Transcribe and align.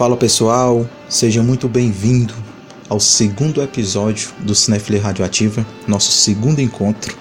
Fala 0.00 0.16
pessoal, 0.16 0.88
seja 1.10 1.42
muito 1.42 1.68
bem-vindo 1.68 2.32
ao 2.88 2.98
segundo 2.98 3.62
episódio 3.62 4.30
do 4.38 4.54
Cinefilia 4.54 5.02
Radioativa, 5.02 5.66
nosso 5.86 6.10
segundo 6.10 6.58
encontro. 6.58 7.14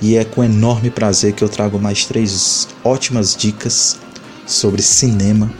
E 0.00 0.14
é 0.14 0.24
com 0.24 0.44
enorme 0.44 0.90
prazer 0.90 1.32
que 1.32 1.42
eu 1.42 1.48
trago 1.48 1.76
mais 1.76 2.04
três 2.04 2.68
ótimas 2.84 3.34
dicas 3.34 3.98
sobre 4.46 4.80
cinema, 4.80 5.52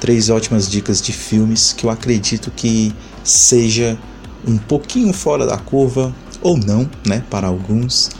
três 0.00 0.30
ótimas 0.30 0.68
dicas 0.68 1.00
de 1.00 1.12
filmes 1.12 1.72
que 1.72 1.86
eu 1.86 1.90
acredito 1.90 2.50
que 2.50 2.92
seja 3.22 3.96
um 4.44 4.58
pouquinho 4.58 5.12
fora 5.12 5.46
da 5.46 5.58
curva 5.58 6.12
ou 6.42 6.56
não, 6.56 6.90
né, 7.06 7.22
para 7.30 7.46
alguns, 7.46 8.10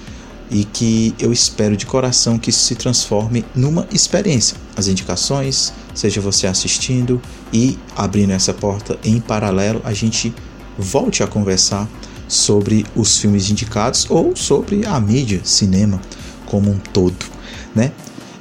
e 0.49 0.65
que 0.65 1.13
eu 1.19 1.33
espero 1.33 1.77
de 1.77 1.87
coração 1.87 2.39
que 2.39 2.51
isso 2.51 2.63
se 2.63 2.77
transforme 2.77 3.45
numa 3.53 3.89
experiência. 3.93 4.57
As 4.77 4.87
indicações, 4.87 5.73
seja 5.95 6.21
você 6.21 6.47
assistindo 6.47 7.21
e 7.53 7.79
abrindo 7.97 8.33
essa 8.33 8.55
porta 8.55 8.99
em 9.05 9.21
paralelo, 9.21 9.81
a 9.85 9.93
gente 9.93 10.35
volte 10.79 11.23
a 11.23 11.27
conversar 11.27 11.89
sobre 12.29 12.87
os 12.95 13.19
filmes 13.19 13.51
indicados 13.51 14.07
ou 14.09 14.37
sobre 14.37 14.87
a 14.87 14.99
mídia, 15.01 15.41
cinema 15.45 16.01
como 16.47 16.71
um 16.71 16.79
todo, 16.79 17.27
né? 17.75 17.93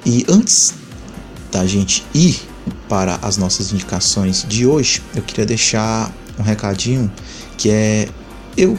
E 0.05 0.25
antes 0.30 0.73
da 1.52 1.66
gente 1.66 2.05
ir 2.13 2.39
para 2.88 3.16
as 3.22 3.38
nossas 3.38 3.72
indicações 3.73 4.45
de 4.47 4.66
hoje, 4.66 5.02
eu 5.16 5.22
queria 5.22 5.45
deixar 5.45 6.13
um 6.38 6.44
recadinho 6.44 7.11
que 7.58 7.70
é 7.70 8.08
eu 8.55 8.77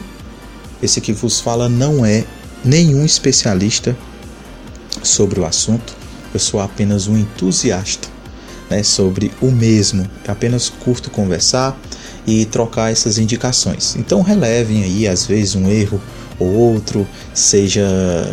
esse 0.81 0.99
que 0.99 1.13
vos 1.13 1.39
fala 1.39 1.69
não 1.69 2.05
é 2.05 2.25
nenhum 2.65 3.05
especialista 3.05 3.95
sobre 5.03 5.39
o 5.39 5.45
assunto, 5.45 5.95
eu 6.33 6.39
sou 6.39 6.59
apenas 6.59 7.07
um 7.07 7.17
entusiasta 7.17 8.10
né, 8.71 8.81
sobre 8.83 9.31
o 9.41 9.51
mesmo. 9.51 10.09
Apenas 10.25 10.69
curto 10.69 11.11
conversar 11.11 11.77
e 12.25 12.45
trocar 12.45 12.91
essas 12.91 13.17
indicações. 13.17 13.97
Então 13.97 14.21
relevem 14.21 14.83
aí, 14.83 15.07
às 15.07 15.25
vezes, 15.25 15.55
um 15.55 15.69
erro 15.69 16.01
ou 16.39 16.47
outro, 16.47 17.07
seja 17.33 17.85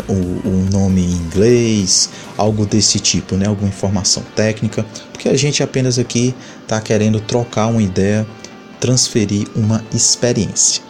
um, 0.09 0.49
um 0.49 0.69
nome 0.73 1.03
em 1.03 1.13
inglês, 1.13 2.09
algo 2.39 2.65
desse 2.65 3.01
tipo, 3.01 3.37
né, 3.37 3.47
alguma 3.47 3.69
informação 3.69 4.23
técnica, 4.35 4.87
porque 5.13 5.29
a 5.29 5.37
gente 5.37 5.63
apenas 5.63 5.99
aqui 5.99 6.35
está 6.63 6.81
querendo 6.81 7.21
trocar 7.21 7.67
uma 7.67 7.83
ideia, 7.83 8.27
transferir 8.81 9.47
uma 9.55 9.85
experiência. 9.93 10.83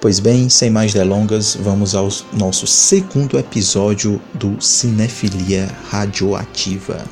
Pois 0.00 0.20
bem, 0.20 0.50
sem 0.50 0.68
mais 0.68 0.92
delongas, 0.92 1.56
vamos 1.58 1.94
ao 1.94 2.08
nosso 2.32 2.66
segundo 2.66 3.38
episódio 3.38 4.20
do 4.34 4.60
Cinefilia 4.60 5.70
Radioativa. 5.88 7.02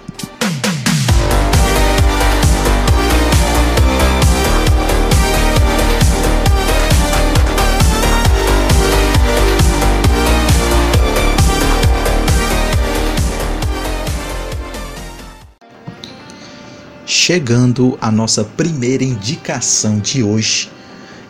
Chegando 17.26 17.96
à 18.02 18.10
nossa 18.10 18.44
primeira 18.44 19.02
indicação 19.02 19.98
de 19.98 20.22
hoje, 20.22 20.70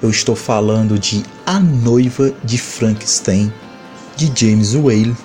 eu 0.03 0.11
estou 0.11 0.35
falando 0.35 0.99
de 0.99 1.23
A 1.47 1.61
Noiva 1.61 2.35
de 2.43 2.59
Frankenstein, 2.59 3.53
de 4.17 4.27
James 4.35 4.75
Whale, 4.75 5.17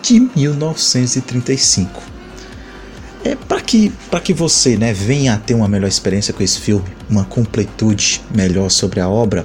de 0.00 0.20
1935. 0.36 2.00
É 3.24 3.34
para 3.34 3.60
que 3.60 3.92
para 4.08 4.20
que 4.20 4.32
você, 4.32 4.76
né, 4.76 4.92
venha 4.92 5.34
a 5.34 5.36
ter 5.36 5.54
uma 5.54 5.66
melhor 5.66 5.88
experiência 5.88 6.32
com 6.32 6.44
esse 6.44 6.60
filme, 6.60 6.86
uma 7.10 7.24
completude 7.24 8.22
melhor 8.32 8.70
sobre 8.70 9.00
a 9.00 9.08
obra, 9.08 9.44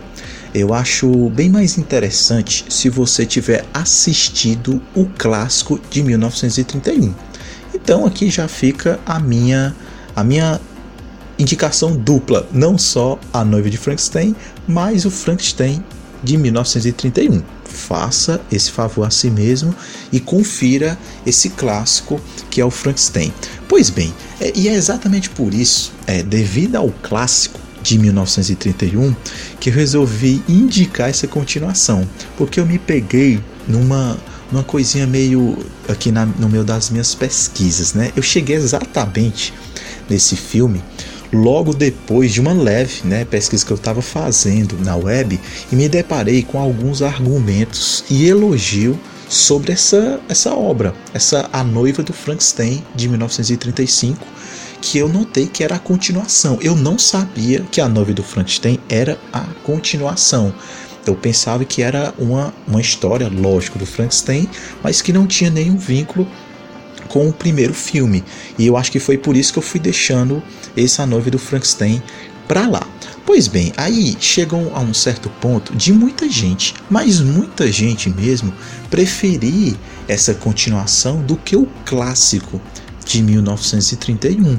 eu 0.53 0.71
acho 0.71 1.31
bem 1.31 1.49
mais 1.49 1.79
interessante 1.79 2.65
se 2.69 2.89
você 2.89 3.25
tiver 3.25 3.65
assistido 3.73 4.79
o 4.93 5.07
clássico 5.17 5.81
de 5.89 6.03
1931. 6.03 7.11
Então 7.73 8.05
aqui 8.05 8.29
já 8.29 8.47
fica 8.47 8.99
a 9.03 9.19
minha 9.19 9.75
a 10.19 10.23
minha 10.23 10.59
indicação 11.37 11.95
dupla, 11.95 12.45
não 12.51 12.77
só 12.77 13.17
A 13.31 13.45
Noiva 13.45 13.69
de 13.69 13.77
Frankenstein, 13.77 14.35
mas 14.67 15.05
o 15.05 15.11
Frankenstein 15.11 15.81
de 16.21 16.35
1931. 16.35 17.41
Faça 17.63 18.41
esse 18.51 18.69
favor 18.69 19.07
a 19.07 19.09
si 19.09 19.29
mesmo 19.29 19.73
e 20.11 20.19
confira 20.19 20.97
esse 21.25 21.51
clássico 21.51 22.19
que 22.49 22.59
é 22.59 22.65
o 22.65 22.69
Frankenstein. 22.69 23.31
Pois 23.69 23.89
bem, 23.89 24.13
é, 24.41 24.51
e 24.53 24.67
é 24.67 24.73
exatamente 24.73 25.29
por 25.29 25.53
isso, 25.53 25.93
é, 26.05 26.21
devido 26.21 26.75
ao 26.75 26.89
clássico 26.89 27.57
de 27.81 27.97
1931, 27.97 29.15
que 29.57 29.69
eu 29.69 29.73
resolvi 29.73 30.43
indicar 30.49 31.09
essa 31.09 31.27
continuação, 31.27 32.05
porque 32.37 32.59
eu 32.59 32.65
me 32.65 32.77
peguei 32.77 33.39
numa 33.65 34.17
numa 34.51 34.63
coisinha 34.63 35.05
meio 35.05 35.57
aqui 35.87 36.11
na, 36.11 36.25
no 36.25 36.49
meio 36.49 36.63
das 36.63 36.89
minhas 36.89 37.13
pesquisas, 37.13 37.93
né? 37.93 38.11
Eu 38.15 38.23
cheguei 38.23 38.55
exatamente 38.55 39.53
nesse 40.09 40.35
filme 40.35 40.81
logo 41.31 41.73
depois 41.73 42.33
de 42.33 42.41
uma 42.41 42.53
leve 42.53 43.01
né, 43.05 43.23
pesquisa 43.23 43.65
que 43.65 43.71
eu 43.71 43.77
estava 43.77 44.01
fazendo 44.01 44.77
na 44.83 44.95
web 44.95 45.39
e 45.71 45.75
me 45.75 45.87
deparei 45.87 46.43
com 46.43 46.59
alguns 46.59 47.01
argumentos 47.01 48.03
e 48.09 48.27
elogio 48.27 48.99
sobre 49.27 49.71
essa, 49.71 50.19
essa 50.27 50.55
obra, 50.55 50.93
essa 51.13 51.47
A 51.53 51.63
Noiva 51.63 52.01
do 52.01 52.11
Frankenstein 52.11 52.83
de 52.95 53.07
1935, 53.07 54.25
que 54.81 54.97
eu 54.97 55.07
notei 55.07 55.45
que 55.45 55.63
era 55.63 55.75
a 55.75 55.79
continuação. 55.79 56.57
Eu 56.61 56.75
não 56.75 56.97
sabia 56.97 57.61
que 57.71 57.79
A 57.79 57.87
Noiva 57.87 58.11
do 58.11 58.23
Frankenstein 58.23 58.79
era 58.89 59.19
a 59.31 59.41
continuação. 59.63 60.53
Eu 61.05 61.15
pensava 61.15 61.63
que 61.63 61.83
era 61.83 62.13
uma, 62.17 62.53
uma 62.67 62.81
história, 62.81 63.29
lógico, 63.29 63.77
do 63.77 63.85
Frankenstein, 63.85 64.49
mas 64.83 65.01
que 65.01 65.13
não 65.13 65.27
tinha 65.27 65.51
nenhum 65.51 65.77
vínculo 65.77 66.27
com 67.09 67.27
o 67.27 67.33
primeiro 67.33 67.73
filme. 67.73 68.23
E 68.57 68.65
eu 68.65 68.77
acho 68.77 68.91
que 68.91 68.99
foi 68.99 69.17
por 69.17 69.35
isso 69.35 69.51
que 69.51 69.59
eu 69.59 69.63
fui 69.63 69.79
deixando 69.79 70.41
essa 70.77 71.05
noiva 71.05 71.29
do 71.29 71.39
Frankenstein 71.39 72.01
para 72.47 72.67
lá. 72.67 72.87
Pois 73.25 73.47
bem, 73.47 73.73
aí 73.77 74.15
chegam 74.19 74.71
a 74.73 74.79
um 74.79 74.93
certo 74.93 75.29
ponto 75.29 75.75
de 75.75 75.91
muita 75.91 76.27
gente, 76.29 76.73
mas 76.89 77.19
muita 77.19 77.71
gente 77.71 78.09
mesmo, 78.09 78.53
preferir 78.89 79.75
essa 80.07 80.33
continuação 80.33 81.21
do 81.21 81.35
que 81.35 81.55
o 81.55 81.67
clássico 81.85 82.59
de 83.05 83.21
1931. 83.21 84.57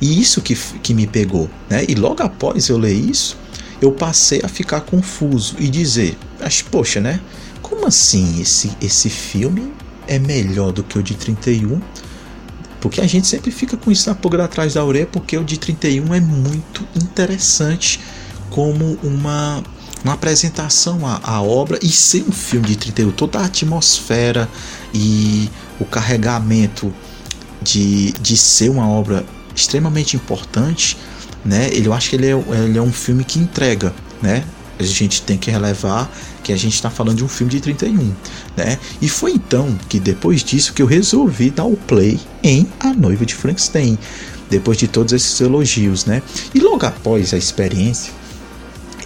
E 0.00 0.20
isso 0.20 0.42
que, 0.42 0.54
que 0.82 0.92
me 0.92 1.06
pegou, 1.06 1.48
né? 1.70 1.84
E 1.88 1.94
logo 1.94 2.22
após 2.22 2.68
eu 2.68 2.76
ler 2.76 2.92
isso, 2.92 3.36
eu 3.80 3.92
passei 3.92 4.40
a 4.42 4.48
ficar 4.48 4.82
confuso 4.82 5.56
e 5.58 5.68
dizer, 5.68 6.18
poxa, 6.70 7.00
né? 7.00 7.20
Como 7.62 7.86
assim 7.86 8.40
esse, 8.40 8.70
esse 8.80 9.08
filme 9.08 9.72
é 10.12 10.18
melhor 10.18 10.72
do 10.72 10.82
que 10.82 10.98
o 10.98 11.02
de 11.02 11.14
31, 11.14 11.80
porque 12.80 13.00
a 13.00 13.06
gente 13.06 13.26
sempre 13.26 13.50
fica 13.50 13.76
com 13.76 13.90
isso 13.90 14.08
na 14.08 14.14
pulga 14.14 14.44
atrás 14.44 14.74
da 14.74 14.84
orelha, 14.84 15.06
porque 15.06 15.36
o 15.36 15.44
de 15.44 15.58
31 15.58 16.14
é 16.14 16.20
muito 16.20 16.86
interessante 16.96 18.00
como 18.50 18.98
uma, 19.02 19.62
uma 20.04 20.14
apresentação 20.14 21.06
à, 21.06 21.20
à 21.22 21.40
obra 21.40 21.78
e 21.82 21.88
ser 21.88 22.24
um 22.28 22.32
filme 22.32 22.66
de 22.66 22.76
31, 22.76 23.12
toda 23.12 23.38
a 23.38 23.44
atmosfera 23.44 24.48
e 24.92 25.48
o 25.80 25.84
carregamento 25.84 26.92
de, 27.62 28.12
de 28.12 28.36
ser 28.36 28.68
uma 28.68 28.88
obra 28.88 29.24
extremamente 29.54 30.16
importante, 30.16 30.96
né? 31.44 31.68
Ele, 31.72 31.86
eu 31.86 31.92
acho 31.92 32.10
que 32.10 32.16
ele 32.16 32.26
é, 32.26 32.44
ele 32.64 32.78
é 32.78 32.82
um 32.82 32.92
filme 32.92 33.24
que 33.24 33.38
entrega, 33.38 33.94
né? 34.20 34.44
A 34.90 34.94
gente 34.94 35.22
tem 35.22 35.38
que 35.38 35.50
relevar 35.50 36.10
que 36.42 36.52
a 36.52 36.56
gente 36.56 36.74
está 36.74 36.90
falando 36.90 37.18
de 37.18 37.24
um 37.24 37.28
filme 37.28 37.50
de 37.50 37.60
31, 37.60 38.12
né? 38.56 38.78
E 39.00 39.08
foi 39.08 39.32
então 39.32 39.78
que 39.88 40.00
depois 40.00 40.42
disso 40.42 40.72
que 40.72 40.82
eu 40.82 40.86
resolvi 40.86 41.50
dar 41.50 41.64
o 41.64 41.76
play 41.76 42.20
em 42.42 42.66
A 42.80 42.92
Noiva 42.92 43.24
de 43.24 43.34
Frankenstein, 43.34 43.98
depois 44.50 44.76
de 44.76 44.88
todos 44.88 45.12
esses 45.12 45.40
elogios, 45.40 46.04
né? 46.04 46.22
E 46.54 46.60
logo 46.60 46.84
após 46.84 47.32
a 47.32 47.38
experiência, 47.38 48.12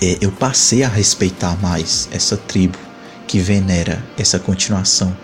é, 0.02 0.18
eu 0.20 0.30
passei 0.30 0.82
a 0.82 0.88
respeitar 0.88 1.56
mais 1.60 2.08
essa 2.12 2.36
tribo 2.36 2.78
que 3.26 3.38
venera 3.38 4.04
essa 4.16 4.38
continuação. 4.38 5.16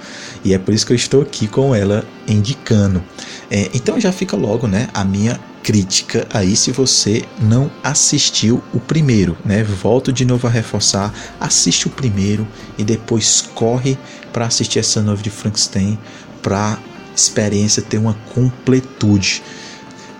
E 0.44 0.54
é 0.54 0.58
por 0.58 0.74
isso 0.74 0.84
que 0.84 0.92
eu 0.92 0.96
estou 0.96 1.22
aqui 1.22 1.46
com 1.46 1.74
ela 1.74 2.04
indicando. 2.26 3.02
É, 3.50 3.70
então 3.74 4.00
já 4.00 4.10
fica 4.10 4.36
logo 4.36 4.66
né, 4.66 4.88
a 4.92 5.04
minha 5.04 5.38
crítica 5.62 6.26
aí 6.32 6.56
se 6.56 6.72
você 6.72 7.24
não 7.40 7.70
assistiu 7.82 8.62
o 8.74 8.80
primeiro, 8.80 9.36
né? 9.44 9.62
Volto 9.62 10.12
de 10.12 10.24
novo 10.24 10.46
a 10.46 10.50
reforçar, 10.50 11.12
assiste 11.40 11.86
o 11.86 11.90
primeiro 11.90 12.46
e 12.76 12.84
depois 12.84 13.40
corre 13.54 13.96
para 14.32 14.46
assistir 14.46 14.78
essa 14.78 15.00
nova 15.00 15.22
de 15.22 15.30
Frankenstein 15.30 15.98
para 16.42 16.78
experiência 17.14 17.82
ter 17.82 17.98
uma 17.98 18.14
completude. 18.34 19.42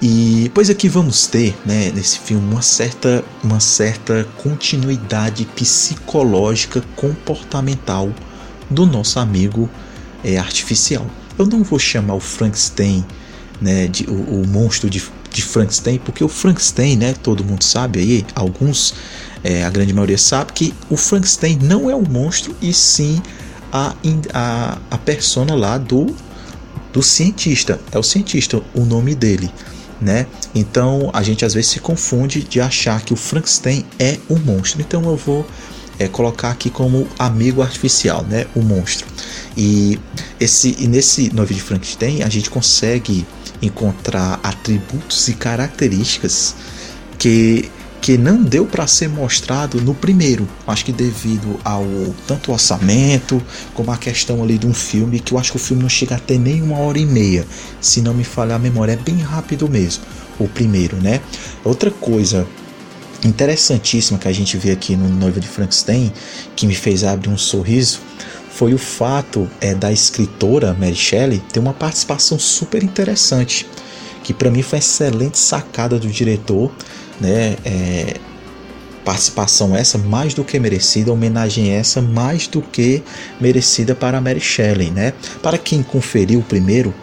E 0.00 0.50
pois 0.52 0.68
aqui 0.68 0.88
vamos 0.88 1.26
ter, 1.28 1.56
né, 1.64 1.92
nesse 1.94 2.18
filme 2.18 2.44
uma 2.52 2.62
certa 2.62 3.24
uma 3.42 3.60
certa 3.60 4.26
continuidade 4.42 5.44
psicológica 5.44 6.82
comportamental 6.96 8.12
do 8.68 8.84
nosso 8.84 9.18
amigo 9.18 9.70
é, 10.24 10.38
artificial. 10.38 11.06
Eu 11.38 11.46
não 11.46 11.62
vou 11.62 11.78
chamar 11.78 12.14
o 12.14 12.20
Frankenstein, 12.20 13.04
né, 13.60 13.86
de, 13.86 14.04
o, 14.10 14.42
o 14.42 14.46
monstro 14.46 14.90
de 14.90 15.00
de 15.32 15.43
Frankenstein, 15.43 15.99
porque 15.99 16.23
o 16.23 16.29
Frankenstein, 16.29 16.96
né, 16.96 17.14
todo 17.23 17.44
mundo 17.44 17.62
sabe 17.62 18.00
aí, 18.00 18.26
alguns, 18.34 18.94
é, 19.43 19.64
a 19.64 19.70
grande 19.70 19.93
maioria 19.93 20.19
sabe 20.19 20.52
que 20.52 20.75
o 20.90 20.96
Frankenstein 20.96 21.58
não 21.62 21.90
é 21.90 21.94
o 21.94 22.02
monstro 22.08 22.55
e 22.61 22.73
sim 22.73 23.20
a, 23.73 23.94
a, 24.32 24.79
a 24.90 24.99
persona 24.99 25.55
lá 25.55 25.79
do, 25.79 26.14
do 26.93 27.02
cientista, 27.02 27.81
é 27.90 27.99
o 27.99 28.02
cientista 28.02 28.62
o 28.75 28.84
nome 28.84 29.14
dele. 29.14 29.50
Né? 30.00 30.26
Então 30.52 31.11
a 31.12 31.23
gente 31.23 31.44
às 31.44 31.55
vezes 31.55 31.70
se 31.70 31.79
confunde 31.79 32.43
de 32.43 32.61
achar 32.61 33.00
que 33.02 33.12
o 33.12 33.17
Frankenstein 33.17 33.84
é 34.00 34.19
um 34.29 34.37
monstro. 34.37 34.81
Então 34.81 35.02
eu 35.05 35.17
vou 35.17 35.46
é, 35.99 36.08
colocar 36.08 36.50
aqui 36.50 36.70
como 36.70 37.06
amigo 37.17 37.62
artificial, 37.62 38.25
né? 38.25 38.46
O 38.55 38.62
monstro. 38.62 39.06
E, 39.56 39.99
esse, 40.40 40.76
e 40.78 40.88
nesse 40.88 41.32
Noivo 41.34 41.52
de 41.52 41.60
Frankenstein 41.60 42.22
a 42.22 42.28
gente 42.28 42.49
consegue 42.49 43.26
encontrar 43.60 44.40
atributos 44.43 45.28
e 45.28 45.34
características 45.34 46.54
que 47.19 47.70
que 48.02 48.19
não 48.19 48.43
deu 48.43 48.66
para 48.66 48.84
ser 48.88 49.08
mostrado 49.08 49.81
no 49.81 49.94
primeiro. 49.94 50.49
Acho 50.66 50.84
que 50.84 50.93
devido 50.93 51.56
ao 51.64 51.87
tanto 52.26 52.50
orçamento 52.50 53.40
como 53.72 53.93
a 53.93 53.96
questão 53.96 54.43
ali 54.43 54.58
de 54.58 54.66
um 54.66 54.75
filme 54.75 55.20
que 55.20 55.32
eu 55.32 55.38
acho 55.38 55.52
que 55.52 55.56
o 55.56 55.60
filme 55.60 55.82
não 55.82 55.88
chega 55.88 56.16
até 56.16 56.37
nem 56.37 56.60
uma 56.60 56.78
hora 56.78 56.98
e 56.98 57.06
meia, 57.06 57.46
se 57.81 58.02
não 58.02 58.12
me 58.12 58.25
falhar 58.25 58.56
a 58.56 58.58
memória, 58.58 58.94
é 58.94 58.96
bem 58.96 59.19
rápido 59.20 59.69
mesmo. 59.69 60.02
O 60.37 60.48
primeiro, 60.48 60.96
né? 60.96 61.20
Outra 61.64 61.93
coisa 61.93 62.44
interessantíssima 63.25 64.19
que 64.19 64.26
a 64.26 64.32
gente 64.32 64.56
vê 64.56 64.72
aqui 64.72 64.96
no 64.96 65.08
Noiva 65.08 65.38
de 65.38 65.46
Frankenstein, 65.46 66.12
que 66.56 66.66
me 66.66 66.75
fez 66.75 67.05
abrir 67.05 67.28
um 67.28 67.38
sorriso, 67.38 68.00
foi 68.62 68.74
o 68.74 68.78
fato 68.78 69.50
é, 69.60 69.74
da 69.74 69.90
escritora 69.90 70.72
Mary 70.72 70.94
Shelley 70.94 71.42
ter 71.52 71.58
uma 71.58 71.72
participação 71.72 72.38
super 72.38 72.80
interessante, 72.80 73.66
que 74.22 74.32
para 74.32 74.52
mim 74.52 74.62
foi 74.62 74.78
uma 74.78 74.84
excelente 74.84 75.36
sacada 75.36 75.98
do 75.98 76.06
diretor, 76.06 76.70
né? 77.20 77.56
É, 77.64 78.14
participação 79.04 79.74
essa 79.74 79.98
mais 79.98 80.32
do 80.32 80.44
que 80.44 80.60
merecida, 80.60 81.12
homenagem 81.12 81.70
essa 81.70 82.00
mais 82.00 82.46
do 82.46 82.62
que 82.62 83.02
merecida 83.40 83.96
para 83.96 84.20
Mary 84.20 84.38
Shelley, 84.38 84.92
né? 84.92 85.12
Para 85.42 85.58
quem 85.58 85.82
conferiu 85.82 86.38
o 86.38 86.44
primeiro, 86.44 86.94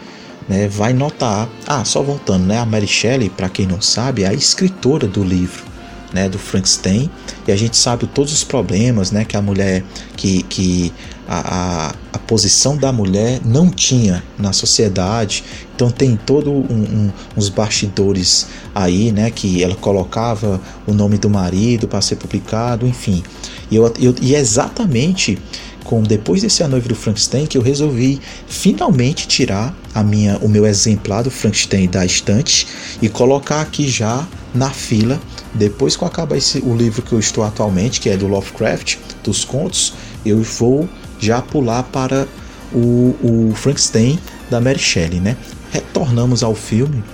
né, 0.48 0.66
vai 0.66 0.94
notar, 0.94 1.46
ah, 1.66 1.84
só 1.84 2.02
voltando, 2.02 2.46
né, 2.46 2.56
a 2.56 2.64
Mary 2.64 2.86
Shelley, 2.86 3.28
para 3.28 3.50
quem 3.50 3.66
não 3.66 3.82
sabe, 3.82 4.22
é 4.22 4.28
a 4.28 4.32
escritora 4.32 5.06
do 5.06 5.22
livro, 5.22 5.62
né, 6.10 6.26
do 6.26 6.38
Frankenstein 6.38 7.10
e 7.46 7.52
a 7.52 7.56
gente 7.56 7.76
sabe 7.76 8.06
todos 8.06 8.32
os 8.32 8.44
problemas 8.44 9.10
né, 9.10 9.24
que 9.24 9.36
a 9.36 9.42
mulher, 9.42 9.84
que, 10.16 10.42
que 10.44 10.92
a, 11.32 11.38
a, 11.38 11.94
a 12.12 12.18
posição 12.18 12.76
da 12.76 12.90
mulher 12.90 13.40
não 13.44 13.70
tinha 13.70 14.20
na 14.36 14.52
sociedade. 14.52 15.44
Então 15.76 15.88
tem 15.88 16.16
todo 16.16 16.50
um, 16.50 16.58
um, 16.58 17.12
uns 17.36 17.48
bastidores 17.48 18.48
aí, 18.74 19.12
né, 19.12 19.30
que 19.30 19.62
ela 19.62 19.76
colocava 19.76 20.60
o 20.88 20.92
nome 20.92 21.18
do 21.18 21.30
marido 21.30 21.86
para 21.86 22.00
ser 22.00 22.16
publicado, 22.16 22.84
enfim. 22.84 23.22
E, 23.70 23.76
eu, 23.76 23.94
eu, 24.00 24.12
e 24.20 24.34
é 24.34 24.40
exatamente 24.40 25.38
com 25.84 26.02
depois 26.02 26.42
desse 26.42 26.64
A 26.64 26.68
Noiva 26.68 26.88
do 26.88 26.96
Frankenstein 26.96 27.46
que 27.46 27.56
eu 27.56 27.62
resolvi 27.62 28.20
finalmente 28.48 29.28
tirar 29.28 29.74
a 29.94 30.02
minha, 30.02 30.36
o 30.38 30.48
meu 30.48 30.66
exemplar 30.66 31.22
do 31.22 31.30
Frankenstein 31.30 31.88
da 31.88 32.04
estante 32.04 32.66
e 33.00 33.08
colocar 33.08 33.60
aqui 33.60 33.88
já 33.88 34.26
na 34.52 34.70
fila. 34.70 35.20
Depois 35.54 35.96
que 35.96 36.02
eu 36.02 36.08
acabar 36.08 36.36
esse, 36.36 36.58
o 36.58 36.76
livro 36.76 37.02
que 37.02 37.12
eu 37.12 37.18
estou 37.18 37.44
atualmente, 37.44 38.00
que 38.00 38.08
é 38.08 38.16
do 38.16 38.26
Lovecraft, 38.26 38.98
dos 39.22 39.44
contos, 39.44 39.94
eu 40.24 40.42
vou 40.42 40.88
já 41.20 41.40
pular 41.42 41.84
para 41.84 42.26
o, 42.72 43.14
o 43.22 43.52
Frankenstein 43.54 44.18
da 44.50 44.60
Mary 44.60 44.78
Shelley, 44.78 45.20
né? 45.20 45.36
Retornamos 45.72 46.42
ao 46.42 46.54
filme 46.54 47.04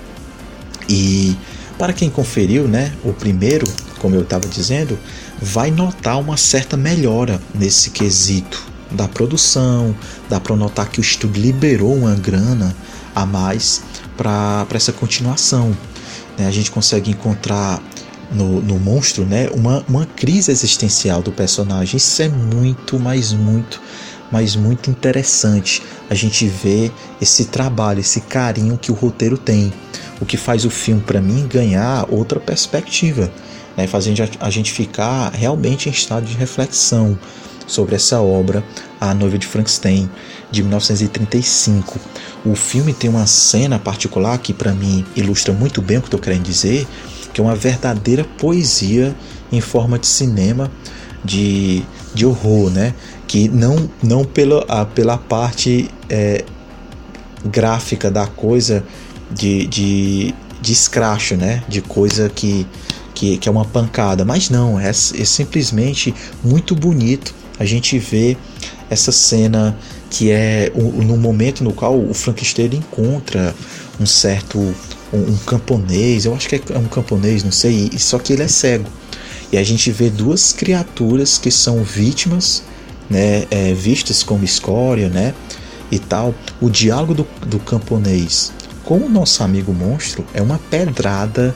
e 0.89 1.37
para 1.79 1.93
quem 1.93 2.09
conferiu, 2.09 2.67
né, 2.67 2.93
o 3.05 3.13
primeiro, 3.13 3.67
como 3.99 4.15
eu 4.15 4.23
estava 4.23 4.49
dizendo, 4.49 4.99
vai 5.41 5.71
notar 5.71 6.19
uma 6.19 6.37
certa 6.37 6.77
melhora 6.77 7.41
nesse 7.55 7.91
quesito 7.91 8.65
da 8.91 9.07
produção, 9.07 9.95
dá 10.29 10.41
para 10.41 10.57
notar 10.57 10.89
que 10.89 11.01
o 11.01 11.03
estúdio 11.03 11.43
liberou 11.43 11.95
uma 11.95 12.15
grana 12.15 12.75
a 13.15 13.27
mais 13.27 13.83
para 14.17 14.67
essa 14.73 14.93
continuação. 14.93 15.77
Né? 16.39 16.47
A 16.47 16.51
gente 16.51 16.71
consegue 16.71 17.11
encontrar 17.11 17.83
no, 18.31 18.61
no 18.61 18.79
monstro 18.79 19.25
né? 19.25 19.49
uma, 19.53 19.85
uma 19.89 20.07
crise 20.07 20.51
existencial 20.51 21.23
do 21.23 21.33
personagem. 21.33 21.97
Isso 21.97 22.23
é 22.23 22.29
muito, 22.29 22.99
mas 22.99 23.33
muito, 23.33 23.81
mas 24.31 24.57
muito 24.57 24.91
interessante. 24.91 25.83
A 26.11 26.15
gente 26.15 26.47
vê 26.47 26.91
esse 27.21 27.47
trabalho, 27.47 28.01
esse 28.01 28.21
carinho 28.21 28.79
que 28.79 28.91
o 28.91 28.95
roteiro 28.95 29.39
tem. 29.39 29.73
O 30.21 30.25
que 30.25 30.37
faz 30.37 30.65
o 30.65 30.71
filme, 30.71 31.03
para 31.03 31.21
mim, 31.21 31.47
ganhar 31.47 32.07
outra 32.11 32.41
perspectiva, 32.41 33.31
né? 33.77 33.87
fazendo 33.87 34.23
a 34.41 34.51
gente 34.51 34.73
ficar 34.73 35.31
realmente 35.31 35.89
em 35.89 35.93
estado 35.93 36.25
de 36.25 36.35
reflexão 36.35 37.19
sobre 37.67 37.97
essa 37.97 38.21
obra, 38.21 38.65
A 39.01 39.13
Noiva 39.13 39.37
de 39.37 39.47
Frankenstein, 39.47 40.09
de 40.51 40.63
1935. 40.63 41.99
O 42.45 42.55
filme 42.55 42.95
tem 42.95 43.11
uma 43.11 43.27
cena 43.27 43.79
particular 43.79 44.39
que 44.39 44.55
para 44.55 44.73
mim 44.73 45.05
ilustra 45.17 45.53
muito 45.53 45.83
bem 45.83 45.99
o 45.99 46.01
que 46.01 46.07
estou 46.07 46.21
querendo 46.21 46.45
dizer, 46.45 46.87
que 47.37 47.41
é 47.43 47.45
uma 47.45 47.55
verdadeira 47.55 48.25
poesia 48.25 49.15
em 49.53 49.61
forma 49.61 49.99
de 49.99 50.07
cinema 50.07 50.73
de, 51.23 51.83
de 52.15 52.25
horror, 52.25 52.71
né? 52.71 52.95
Que 53.27 53.47
não, 53.47 53.91
não 54.03 54.25
pela, 54.25 54.65
a, 54.67 54.87
pela 54.87 55.19
parte 55.19 55.91
é, 56.09 56.43
gráfica 57.45 58.11
da 58.11 58.27
coisa 58.27 58.83
de, 59.31 59.67
de, 59.67 60.35
de 60.63 60.73
escracho, 60.73 61.37
né? 61.37 61.63
De 61.69 61.83
coisa 61.83 62.31
que, 62.31 62.67
que, 63.15 63.37
que 63.37 63.47
é 63.51 63.53
uma 63.53 63.67
pancada, 63.67 64.25
mas 64.25 64.49
não, 64.49 64.81
é, 64.81 64.89
é 64.89 64.93
simplesmente 64.95 66.15
muito 66.43 66.75
bonito 66.75 67.35
a 67.59 67.67
gente 67.67 67.99
vê 67.99 68.35
essa 68.89 69.13
cena 69.13 69.77
que 70.09 70.31
é 70.31 70.73
no 70.75 71.19
momento 71.19 71.63
no 71.63 71.75
qual 71.75 71.99
o 71.99 72.15
Frankenstein 72.15 72.77
encontra 72.77 73.55
um 74.01 74.07
certo 74.07 74.75
um, 75.17 75.33
um, 75.33 75.37
camponês, 75.39 76.25
eu 76.25 76.35
acho 76.35 76.49
que 76.49 76.61
é 76.73 76.79
um 76.79 76.87
camponês, 76.87 77.43
não 77.43 77.53
sei, 77.53 77.91
só 77.99 78.19
que 78.19 78.33
ele 78.33 78.43
é 78.43 78.49
cego. 78.49 78.89
E 79.53 79.57
a 79.59 79.63
gente 79.63 79.91
vê 79.91 80.11
duas 80.11 80.53
criaturas 80.53 81.39
que 81.39 81.51
são 81.51 81.83
vítimas, 81.83 82.63
né, 83.09 83.47
é, 83.51 83.73
vistas 83.73 84.23
como 84.23 84.45
escória, 84.45 85.09
né, 85.09 85.35
e 85.91 85.99
tal. 85.99 86.35
O 86.61 86.69
diálogo 86.69 87.15
do, 87.15 87.27
do 87.47 87.59
camponês 87.59 88.53
com 88.85 88.99
o 88.99 89.09
nosso 89.09 89.43
amigo 89.43 89.73
monstro 89.73 90.25
é 90.35 90.43
uma 90.43 90.59
pedrada 90.71 91.55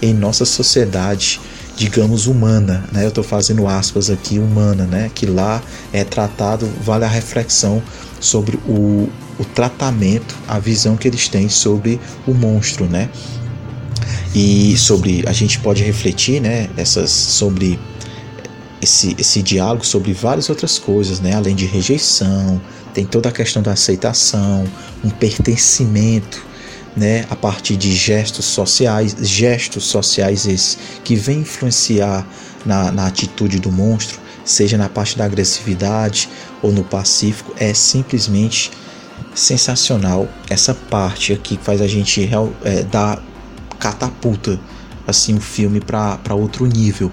em 0.00 0.12
nossa 0.12 0.44
sociedade 0.44 1.40
digamos, 1.76 2.26
humana, 2.26 2.84
né? 2.92 3.04
Eu 3.04 3.08
estou 3.08 3.24
fazendo 3.24 3.66
aspas 3.66 4.10
aqui, 4.10 4.38
humana, 4.38 4.84
né? 4.84 5.10
Que 5.14 5.26
lá 5.26 5.62
é 5.92 6.04
tratado, 6.04 6.68
vale 6.82 7.04
a 7.04 7.08
reflexão 7.08 7.82
sobre 8.20 8.56
o, 8.68 9.08
o 9.42 9.44
tratamento, 9.44 10.36
a 10.46 10.58
visão 10.58 10.96
que 10.96 11.06
eles 11.06 11.28
têm 11.28 11.48
sobre 11.48 12.00
o 12.26 12.32
monstro, 12.32 12.86
né? 12.86 13.10
E 14.34 14.76
sobre 14.78 15.24
a 15.26 15.32
gente 15.32 15.58
pode 15.58 15.82
refletir, 15.82 16.40
né? 16.40 16.70
Essas 16.76 17.10
sobre 17.10 17.78
esse, 18.80 19.14
esse 19.18 19.42
diálogo 19.42 19.84
sobre 19.84 20.12
várias 20.12 20.48
outras 20.48 20.78
coisas, 20.78 21.20
né? 21.20 21.34
Além 21.34 21.54
de 21.54 21.66
rejeição, 21.66 22.60
tem 22.94 23.04
toda 23.04 23.28
a 23.28 23.32
questão 23.32 23.62
da 23.62 23.72
aceitação, 23.72 24.64
um 25.04 25.10
pertencimento 25.10 26.52
né, 26.94 27.24
a 27.30 27.36
partir 27.36 27.76
de 27.76 27.90
gestos 27.94 28.44
sociais, 28.44 29.16
gestos 29.22 29.84
sociais 29.84 30.46
esses 30.46 30.78
que 31.02 31.16
vêm 31.16 31.40
influenciar 31.40 32.26
na, 32.66 32.92
na 32.92 33.06
atitude 33.06 33.58
do 33.58 33.72
monstro, 33.72 34.20
seja 34.44 34.76
na 34.76 34.88
parte 34.88 35.16
da 35.16 35.24
agressividade 35.24 36.28
ou 36.60 36.70
no 36.70 36.84
pacífico, 36.84 37.54
é 37.58 37.72
simplesmente 37.72 38.70
sensacional 39.34 40.28
essa 40.48 40.74
parte 40.74 41.32
aqui 41.32 41.56
que 41.56 41.64
faz 41.64 41.80
a 41.80 41.86
gente 41.86 42.28
é, 42.64 42.82
dar 42.82 43.22
catapulta 43.78 44.60
assim 45.06 45.34
o 45.34 45.40
filme 45.40 45.80
para 45.80 46.34
outro 46.34 46.66
nível. 46.66 47.10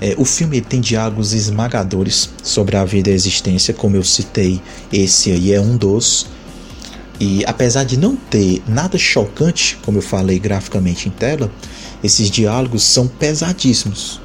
É, 0.00 0.14
o 0.16 0.24
filme 0.24 0.60
tem 0.60 0.80
diálogos 0.80 1.32
esmagadores 1.32 2.30
sobre 2.42 2.76
a 2.76 2.84
vida 2.84 3.10
e 3.10 3.12
a 3.12 3.16
existência, 3.16 3.72
como 3.74 3.96
eu 3.96 4.04
citei, 4.04 4.60
esse 4.92 5.30
aí 5.30 5.52
é 5.52 5.60
um 5.60 5.76
dos. 5.76 6.26
E 7.18 7.44
apesar 7.46 7.84
de 7.84 7.98
não 7.98 8.16
ter 8.16 8.62
nada 8.66 8.96
chocante, 8.96 9.78
como 9.82 9.98
eu 9.98 10.02
falei 10.02 10.38
graficamente 10.38 11.08
em 11.08 11.12
tela, 11.12 11.50
esses 12.02 12.30
diálogos 12.30 12.82
são 12.82 13.06
pesadíssimos, 13.06 14.20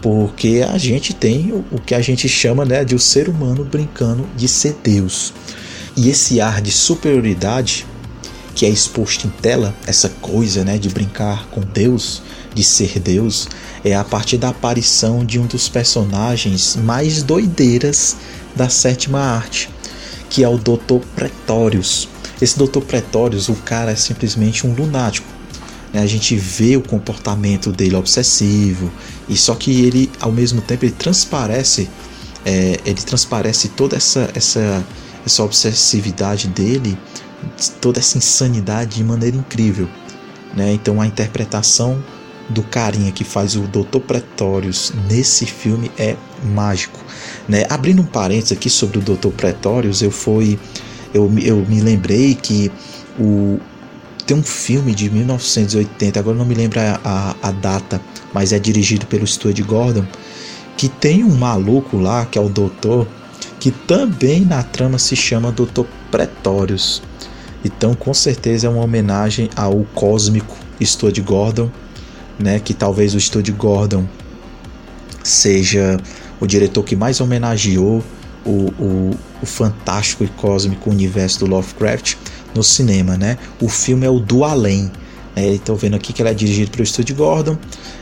porque 0.00 0.64
a 0.68 0.76
gente 0.76 1.14
tem 1.14 1.52
o, 1.70 1.80
que 1.80 1.94
a 1.94 2.00
gente 2.00 2.28
chama 2.28 2.64
né, 2.64 2.84
de 2.84 2.96
o 2.96 2.98
ser 2.98 3.28
humano 3.28 3.64
brincando 3.64 4.26
de 4.36 4.48
ser 4.48 4.76
Deus. 4.82 5.32
E 5.96 6.08
esse 6.08 6.40
ar 6.40 6.60
de 6.60 6.70
superioridade 6.70 7.86
que 8.54 8.66
é 8.66 8.68
exposto 8.68 9.26
em 9.26 9.30
tela, 9.30 9.74
essa 9.86 10.08
coisa 10.08 10.64
né, 10.64 10.78
de 10.78 10.88
brincar 10.88 11.46
com 11.48 11.60
Deus, 11.60 12.22
de 12.54 12.62
ser 12.62 12.98
Deus, 12.98 13.48
é 13.84 13.94
a 13.94 14.04
partir 14.04 14.36
da 14.36 14.50
aparição 14.50 15.24
de 15.24 15.38
um 15.38 15.46
dos 15.46 15.68
personagens 15.68 16.76
mais 16.76 17.22
doideiras 17.22 18.16
da 18.54 18.68
sétima 18.68 19.20
arte, 19.20 19.70
que 20.28 20.44
é 20.44 20.48
o 20.48 20.58
Dr. 20.58 20.98
Pretorius. 21.14 22.08
Esse 22.40 22.58
Dr. 22.58 22.80
Pretorius, 22.80 23.48
o 23.48 23.54
cara 23.54 23.92
é 23.92 23.96
simplesmente 23.96 24.66
um 24.66 24.74
lunático. 24.74 25.26
né, 25.92 26.02
a 26.02 26.06
gente 26.06 26.36
vê 26.36 26.76
o 26.76 26.82
comportamento 26.82 27.72
dele 27.72 27.96
obsessivo, 27.96 28.90
e 29.28 29.36
só 29.36 29.54
que 29.54 29.82
ele, 29.82 30.10
ao 30.20 30.32
mesmo 30.32 30.60
tempo, 30.60 30.84
ele 30.84 30.92
transparece, 30.92 31.88
é, 32.44 32.80
ele 32.84 33.00
transparece 33.02 33.68
toda 33.68 33.96
essa, 33.96 34.30
essa, 34.34 34.84
essa 35.24 35.42
obsessividade 35.42 36.48
dele, 36.48 36.98
toda 37.80 37.98
essa 37.98 38.18
insanidade 38.18 38.96
de 38.96 39.04
maneira 39.04 39.36
incrível. 39.36 39.88
Né? 40.54 40.72
Então 40.72 41.00
a 41.00 41.06
interpretação 41.06 42.02
do 42.48 42.62
carinha 42.62 43.12
que 43.12 43.24
faz 43.24 43.56
o 43.56 43.62
Dr. 43.62 44.00
Pretorius 44.06 44.92
nesse 45.08 45.46
filme 45.46 45.90
é 45.98 46.16
mágico. 46.54 46.98
Né? 47.48 47.64
Abrindo 47.70 48.02
um 48.02 48.06
parênteses 48.06 48.52
aqui 48.52 48.68
sobre 48.68 48.98
o 48.98 49.00
Dr. 49.00 49.28
Pretorius, 49.28 50.02
eu 50.02 50.10
fui 50.10 50.58
eu, 51.14 51.30
eu 51.40 51.56
me 51.66 51.80
lembrei 51.80 52.34
que 52.34 52.70
o, 53.18 53.58
tem 54.26 54.36
um 54.36 54.42
filme 54.42 54.94
de 54.94 55.10
1980, 55.10 56.18
agora 56.18 56.36
não 56.36 56.44
me 56.44 56.54
lembro 56.54 56.80
a, 56.80 57.00
a, 57.04 57.48
a 57.48 57.50
data, 57.50 58.00
mas 58.32 58.52
é 58.52 58.58
dirigido 58.58 59.06
pelo 59.06 59.26
Stuart 59.26 59.60
Gordon, 59.60 60.06
que 60.76 60.88
tem 60.88 61.22
um 61.22 61.36
maluco 61.36 61.98
lá, 61.98 62.24
que 62.24 62.38
é 62.38 62.40
o 62.40 62.48
doutor, 62.48 63.06
que 63.62 63.70
também 63.70 64.44
na 64.44 64.60
trama 64.64 64.98
se 64.98 65.14
chama 65.14 65.52
Doutor 65.52 65.86
Pretorius. 66.10 67.00
Então, 67.64 67.94
com 67.94 68.12
certeza 68.12 68.66
é 68.66 68.70
uma 68.70 68.82
homenagem 68.82 69.48
ao 69.54 69.86
cósmico 69.94 70.56
Stuart 70.82 71.16
Gordon, 71.20 71.70
né, 72.40 72.58
que 72.58 72.74
talvez 72.74 73.14
o 73.14 73.20
Stuart 73.20 73.48
Gordon 73.52 74.04
seja 75.22 75.96
o 76.40 76.46
diretor 76.48 76.82
que 76.82 76.96
mais 76.96 77.20
homenageou 77.20 78.02
o, 78.44 78.50
o, 78.50 79.10
o 79.40 79.46
fantástico 79.46 80.24
e 80.24 80.26
cósmico 80.26 80.90
universo 80.90 81.38
do 81.38 81.46
Lovecraft 81.46 82.16
no 82.52 82.64
cinema, 82.64 83.16
né? 83.16 83.38
O 83.60 83.68
filme 83.68 84.04
é 84.04 84.10
o 84.10 84.18
Do 84.18 84.42
Além. 84.42 84.90
Né? 85.36 85.54
Estou 85.54 85.76
vendo 85.76 85.94
aqui 85.94 86.12
que 86.12 86.20
ele 86.20 86.30
é 86.30 86.34
dirigido 86.34 86.72
pelo 86.72 86.84
Studio 86.84 87.14
Gordon 87.14 87.56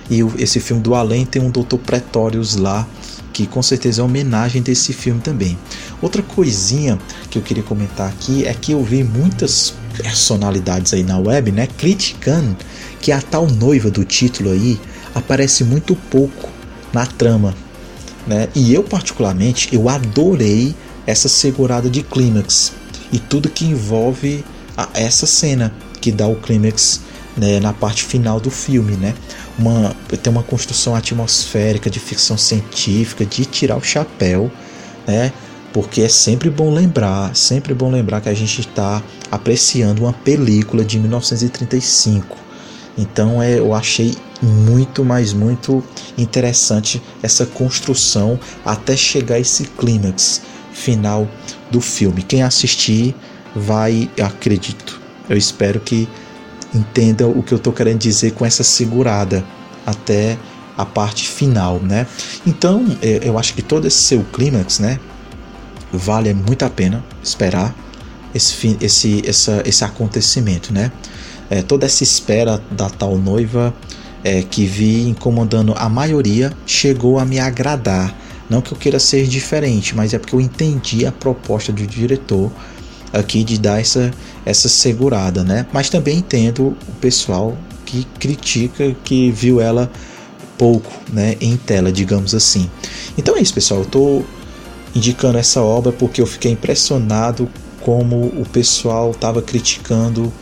e 0.08 0.22
o, 0.22 0.32
esse 0.38 0.58
filme 0.58 0.80
do 0.80 0.94
Além 0.94 1.26
tem 1.26 1.42
um 1.42 1.50
Dr. 1.50 1.76
Pretorius 1.84 2.56
lá 2.56 2.88
que 3.32 3.46
com 3.46 3.62
certeza 3.62 4.02
é 4.02 4.04
homenagem 4.04 4.62
desse 4.62 4.92
filme 4.92 5.20
também. 5.20 5.58
Outra 6.02 6.22
coisinha 6.22 6.98
que 7.30 7.38
eu 7.38 7.42
queria 7.42 7.62
comentar 7.62 8.08
aqui 8.08 8.44
é 8.46 8.54
que 8.54 8.72
eu 8.72 8.82
vi 8.82 9.04
muitas 9.04 9.74
personalidades 9.96 10.92
aí 10.94 11.02
na 11.02 11.18
web, 11.18 11.52
né, 11.52 11.68
criticando 11.78 12.56
que 13.00 13.12
a 13.12 13.20
tal 13.20 13.46
noiva 13.46 13.90
do 13.90 14.04
título 14.04 14.50
aí 14.50 14.80
aparece 15.14 15.64
muito 15.64 15.94
pouco 15.94 16.48
na 16.92 17.06
trama, 17.06 17.54
né? 18.26 18.48
E 18.54 18.72
eu 18.72 18.82
particularmente 18.82 19.68
eu 19.72 19.88
adorei 19.88 20.74
essa 21.06 21.28
segurada 21.28 21.88
de 21.88 22.02
clímax 22.02 22.72
e 23.12 23.18
tudo 23.18 23.48
que 23.48 23.64
envolve 23.64 24.44
a, 24.76 24.88
essa 24.94 25.26
cena 25.26 25.72
que 26.00 26.12
dá 26.12 26.26
o 26.26 26.36
clímax 26.36 27.00
né, 27.36 27.60
na 27.60 27.72
parte 27.72 28.04
final 28.04 28.40
do 28.40 28.50
filme, 28.50 28.96
né? 28.96 29.14
Uma, 29.60 29.94
tem 30.22 30.32
uma 30.32 30.42
construção 30.42 30.94
atmosférica 30.94 31.90
de 31.90 32.00
ficção 32.00 32.38
científica, 32.38 33.26
de 33.26 33.44
tirar 33.44 33.76
o 33.76 33.82
chapéu, 33.82 34.50
né? 35.06 35.32
Porque 35.70 36.00
é 36.00 36.08
sempre 36.08 36.48
bom 36.48 36.72
lembrar, 36.72 37.36
sempre 37.36 37.74
bom 37.74 37.90
lembrar 37.90 38.22
que 38.22 38.28
a 38.30 38.34
gente 38.34 38.60
está 38.60 39.02
apreciando 39.30 40.02
uma 40.02 40.14
película 40.14 40.82
de 40.82 40.98
1935. 40.98 42.36
Então 42.96 43.42
é, 43.42 43.58
eu 43.58 43.74
achei 43.74 44.16
muito, 44.42 45.04
mas 45.04 45.32
muito 45.34 45.84
interessante 46.16 47.02
essa 47.22 47.44
construção 47.44 48.40
até 48.64 48.96
chegar 48.96 49.36
a 49.36 49.40
esse 49.40 49.64
clímax 49.64 50.40
final 50.72 51.28
do 51.70 51.80
filme. 51.80 52.22
Quem 52.22 52.42
assistir 52.42 53.14
vai, 53.54 54.10
acredito, 54.20 55.00
eu 55.28 55.36
espero 55.36 55.80
que 55.80 56.08
entenda 56.74 57.26
o 57.26 57.42
que 57.42 57.52
eu 57.52 57.56
estou 57.58 57.72
querendo 57.72 57.98
dizer 57.98 58.32
com 58.32 58.44
essa 58.44 58.62
segurada 58.62 59.44
até 59.84 60.38
a 60.76 60.84
parte 60.84 61.28
final, 61.28 61.78
né? 61.80 62.06
Então, 62.46 62.96
é, 63.02 63.20
eu 63.22 63.38
acho 63.38 63.54
que 63.54 63.62
todo 63.62 63.86
esse 63.86 63.98
seu 63.98 64.24
clímax, 64.32 64.78
né, 64.78 64.98
vale 65.92 66.32
muito 66.32 66.64
a 66.64 66.70
pena 66.70 67.04
esperar 67.22 67.74
esse, 68.34 68.76
esse, 68.80 69.22
essa, 69.26 69.62
esse 69.66 69.84
acontecimento, 69.84 70.72
né? 70.72 70.90
É, 71.50 71.62
toda 71.62 71.84
essa 71.84 72.04
espera 72.04 72.62
da 72.70 72.88
tal 72.88 73.18
noiva 73.18 73.74
é, 74.22 74.42
que 74.42 74.64
vi 74.66 75.08
incomodando 75.08 75.74
a 75.76 75.88
maioria 75.88 76.52
chegou 76.64 77.18
a 77.18 77.24
me 77.24 77.40
agradar 77.40 78.14
não 78.50 78.60
que 78.60 78.72
eu 78.72 78.76
queira 78.76 78.98
ser 78.98 79.28
diferente, 79.28 79.94
mas 79.94 80.12
é 80.12 80.18
porque 80.18 80.34
eu 80.34 80.40
entendi 80.40 81.06
a 81.06 81.12
proposta 81.12 81.70
do 81.72 81.86
diretor 81.86 82.50
aqui 83.12 83.44
de 83.44 83.58
dar 83.58 83.80
essa, 83.80 84.10
essa 84.44 84.68
segurada, 84.68 85.42
né? 85.42 85.66
Mas 85.72 85.90
também 85.90 86.18
entendo 86.18 86.76
o 86.88 86.92
pessoal 87.00 87.56
que 87.84 88.06
critica 88.18 88.94
que 89.04 89.30
viu 89.30 89.60
ela 89.60 89.90
pouco, 90.56 90.92
né, 91.10 91.36
em 91.40 91.56
tela, 91.56 91.90
digamos 91.90 92.34
assim. 92.34 92.70
Então 93.16 93.36
é 93.36 93.40
isso, 93.40 93.54
pessoal. 93.54 93.80
Eu 93.80 93.86
tô 93.86 94.22
indicando 94.94 95.38
essa 95.38 95.62
obra 95.62 95.90
porque 95.90 96.20
eu 96.20 96.26
fiquei 96.26 96.52
impressionado 96.52 97.48
como 97.80 98.26
o 98.26 98.46
pessoal 98.52 99.10
estava 99.10 99.40
criticando 99.40 100.32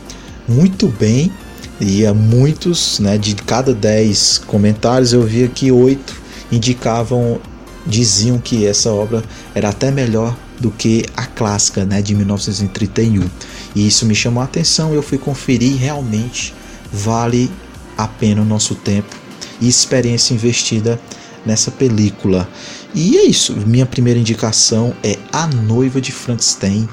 muito 0.47 0.87
bem 0.87 1.31
e 1.79 2.05
a 2.05 2.13
muitos, 2.13 2.99
né, 2.99 3.17
de 3.17 3.33
cada 3.35 3.73
10 3.73 4.39
comentários 4.39 5.13
eu 5.13 5.23
via 5.23 5.47
que 5.47 5.71
oito 5.71 6.21
indicavam 6.51 7.39
diziam 7.87 8.37
que 8.37 8.65
essa 8.65 8.91
obra 8.91 9.23
era 9.55 9.69
até 9.69 9.89
melhor 9.89 10.35
do 10.59 10.69
que 10.71 11.05
a 11.15 11.25
clássica 11.25 11.85
né, 11.85 12.01
de 12.01 12.13
1931. 12.15 13.29
E 13.75 13.87
isso 13.87 14.05
me 14.05 14.15
chamou 14.15 14.41
a 14.41 14.45
atenção, 14.45 14.93
eu 14.93 15.01
fui 15.01 15.17
conferir 15.17 15.77
realmente 15.77 16.53
vale 16.91 17.51
a 17.97 18.07
pena 18.07 18.41
o 18.41 18.45
nosso 18.45 18.75
tempo 18.75 19.15
e 19.61 19.67
experiência 19.67 20.33
investida 20.33 20.99
nessa 21.45 21.71
película. 21.71 22.49
E 22.93 23.17
é 23.17 23.25
isso, 23.25 23.55
minha 23.55 23.85
primeira 23.85 24.19
indicação 24.19 24.95
é 25.03 25.17
A 25.31 25.47
Noiva 25.47 26.01
de 26.01 26.11
Frankenstein, 26.11 26.87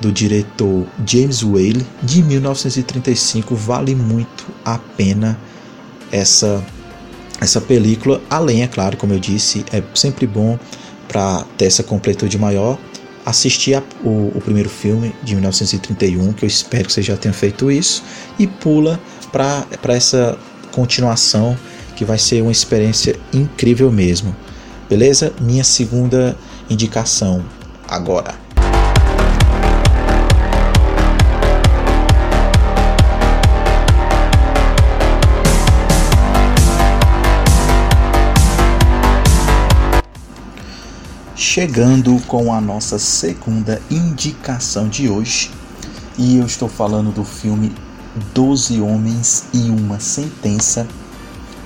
do 0.00 0.12
diretor 0.12 0.86
James 1.06 1.42
Whale, 1.42 1.86
de 2.02 2.22
1935. 2.22 3.54
Vale 3.54 3.94
muito 3.94 4.46
a 4.64 4.78
pena 4.78 5.38
essa 6.12 6.64
essa 7.38 7.60
película, 7.60 8.22
além, 8.30 8.62
é 8.62 8.66
claro, 8.66 8.96
como 8.96 9.12
eu 9.12 9.18
disse, 9.18 9.62
é 9.70 9.82
sempre 9.94 10.26
bom 10.26 10.58
para 11.08 11.44
ter 11.56 11.66
essa 11.66 11.82
completude 11.82 12.38
maior, 12.38 12.78
assistir 13.24 13.74
a, 13.74 13.82
o, 14.04 14.32
o, 14.34 14.40
primeiro 14.40 14.68
filme 14.68 15.14
de 15.22 15.34
1931, 15.34 16.32
que 16.32 16.44
eu 16.44 16.46
espero 16.46 16.86
que 16.86 16.92
você 16.92 17.02
já 17.02 17.16
tenha 17.16 17.34
feito 17.34 17.70
isso, 17.70 18.02
e 18.38 18.46
pula 18.46 19.00
para 19.32 19.94
essa 19.94 20.38
continuação 20.72 21.56
que 21.96 22.04
vai 22.04 22.18
ser 22.18 22.42
uma 22.42 22.52
experiência 22.52 23.16
incrível 23.32 23.90
mesmo. 23.90 24.34
Beleza? 24.88 25.32
Minha 25.40 25.64
segunda 25.64 26.36
indicação 26.70 27.44
agora. 27.88 28.45
Chegando 41.56 42.20
com 42.26 42.52
a 42.52 42.60
nossa 42.60 42.98
segunda 42.98 43.80
indicação 43.90 44.90
de 44.90 45.08
hoje. 45.08 45.50
E 46.18 46.36
eu 46.36 46.44
estou 46.44 46.68
falando 46.68 47.10
do 47.10 47.24
filme 47.24 47.72
Doze 48.34 48.78
Homens 48.78 49.46
e 49.54 49.70
uma 49.70 49.98
Sentença, 49.98 50.86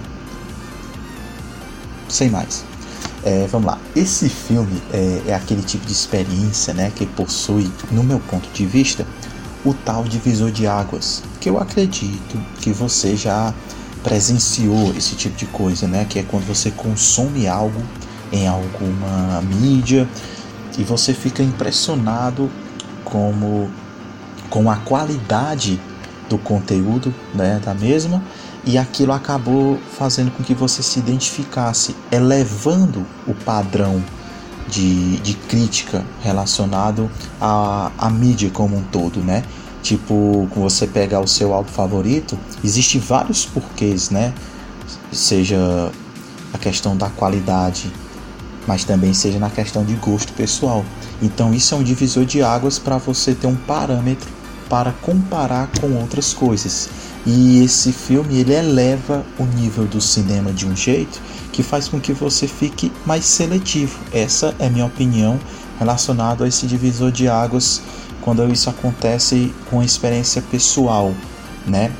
Sem 2.07 2.29
mais. 2.29 2.67
É, 3.25 3.47
vamos 3.47 3.67
lá. 3.67 3.79
Esse 3.97 4.29
filme 4.29 4.83
é, 4.93 5.23
é 5.29 5.35
aquele 5.35 5.63
tipo 5.63 5.87
de 5.87 5.93
experiência 5.93 6.75
né, 6.75 6.93
que 6.95 7.07
possui, 7.07 7.73
no 7.91 8.05
meu 8.05 8.21
ponto 8.21 8.47
de 8.53 8.67
vista, 8.67 9.07
o 9.65 9.73
tal 9.73 10.05
divisor 10.05 10.51
de 10.51 10.67
águas, 10.67 11.23
que 11.41 11.49
eu 11.49 11.59
acredito 11.59 12.39
que 12.61 12.71
você 12.73 13.17
já 13.17 13.55
presenciou 14.03 14.95
esse 14.97 15.15
tipo 15.15 15.37
de 15.37 15.47
coisa, 15.47 15.87
né? 15.89 16.07
Que 16.09 16.19
é 16.19 16.23
quando 16.23 16.47
você 16.47 16.71
consome 16.71 17.49
algo 17.49 17.83
em 18.33 18.47
alguma 18.47 19.41
mídia 19.43 20.09
e 20.79 20.85
você 20.85 21.13
fica 21.13 21.43
impressionado 21.43 22.51
como 23.05 23.71
com 24.49 24.71
a 24.71 24.77
qualidade 24.77 25.81
do 26.29 26.39
conteúdo, 26.39 27.15
né, 27.35 27.61
da 27.65 27.75
mesma, 27.75 28.23
e 28.65 28.79
aquilo 28.79 29.13
acabou 29.13 29.79
fazendo 29.99 30.31
com 30.31 30.43
que 30.45 30.55
você 30.55 30.83
se 30.83 30.99
identificasse, 30.99 31.95
elevando 32.11 33.05
o 33.27 33.35
padrão 33.35 34.03
de, 34.69 35.19
de 35.19 35.35
crítica 35.35 36.05
relacionado 36.21 37.11
à, 37.41 37.91
à 37.99 38.11
mídia 38.11 38.51
como 38.51 38.77
um 38.77 38.83
todo, 38.83 39.21
né? 39.21 39.43
Tipo, 39.83 40.49
você 40.55 40.87
pegar 40.87 41.21
o 41.21 41.27
seu 41.27 41.55
álbum 41.55 41.71
favorito, 41.71 42.39
existe 42.63 42.99
vários 42.99 43.47
porquês, 43.47 44.11
né? 44.11 44.35
Seja 45.13 45.91
a 46.53 46.59
questão 46.59 46.97
da 46.97 47.09
qualidade 47.09 47.91
mas 48.67 48.85
também 48.85 49.13
seja 49.13 49.39
na 49.39 49.51
questão 49.51 49.85
de 49.85 49.95
gosto 49.95 50.33
pessoal. 50.33 50.85
Então 51.21 51.53
isso 51.53 51.75
é 51.75 51.79
um 51.79 51.83
divisor 51.83 52.25
de 52.25 52.43
águas 52.43 52.79
para 52.79 52.99
você 52.99 53.35
ter 53.35 53.47
um 53.47 53.57
parâmetro 53.57 54.29
para 54.69 54.93
comparar 54.93 55.69
com 55.81 55.93
outras 55.95 56.33
coisas. 56.33 56.89
E 57.27 57.63
esse 57.63 57.93
filme 57.93 58.39
ele 58.39 58.55
eleva 58.55 59.25
o 59.39 59.45
nível 59.45 59.87
do 59.87 60.01
cinema 60.01 60.53
de 60.53 60.67
um 60.67 60.77
jeito 60.77 61.21
que 61.53 61.63
faz 61.63 61.89
com 61.89 62.01
que 62.01 62.13
você 62.13 62.47
fique 62.47 62.93
mais 63.05 63.25
seletivo. 63.25 63.99
Essa 64.13 64.55
é 64.59 64.71
minha 64.71 64.87
opinião 64.87 65.39
relacionado 65.79 66.45
a 66.45 66.49
esse 66.49 66.67
divisor 66.67 67.11
de 67.11 67.29
águas 67.29 67.83
quando 68.21 68.47
isso 68.53 68.69
acontece 68.69 69.55
com 69.69 69.81
a 69.81 69.85
experiência 69.85 70.43
pessoal, 70.43 71.13
né? 71.67 71.91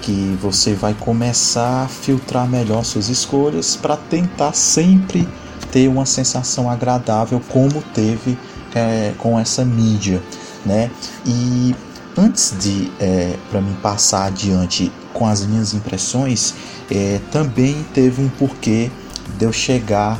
Que 0.00 0.36
você 0.40 0.74
vai 0.74 0.94
começar 0.94 1.84
a 1.84 1.88
filtrar 1.88 2.48
melhor 2.48 2.84
suas 2.84 3.08
escolhas 3.08 3.76
para 3.76 3.96
tentar 3.96 4.52
sempre 4.52 5.28
ter 5.70 5.88
uma 5.88 6.04
sensação 6.04 6.68
agradável 6.68 7.40
como 7.48 7.82
teve 7.94 8.36
é, 8.74 9.12
com 9.18 9.38
essa 9.38 9.64
mídia, 9.64 10.22
né? 10.64 10.90
E 11.24 11.74
antes 12.16 12.54
de 12.58 12.90
é, 13.00 13.36
para 13.50 13.60
mim 13.60 13.76
passar 13.82 14.26
adiante 14.26 14.92
com 15.12 15.26
as 15.26 15.46
minhas 15.46 15.74
impressões, 15.74 16.54
é, 16.90 17.20
também 17.30 17.84
teve 17.94 18.22
um 18.22 18.28
porquê 18.28 18.90
de 19.38 19.44
eu 19.44 19.52
chegar 19.52 20.18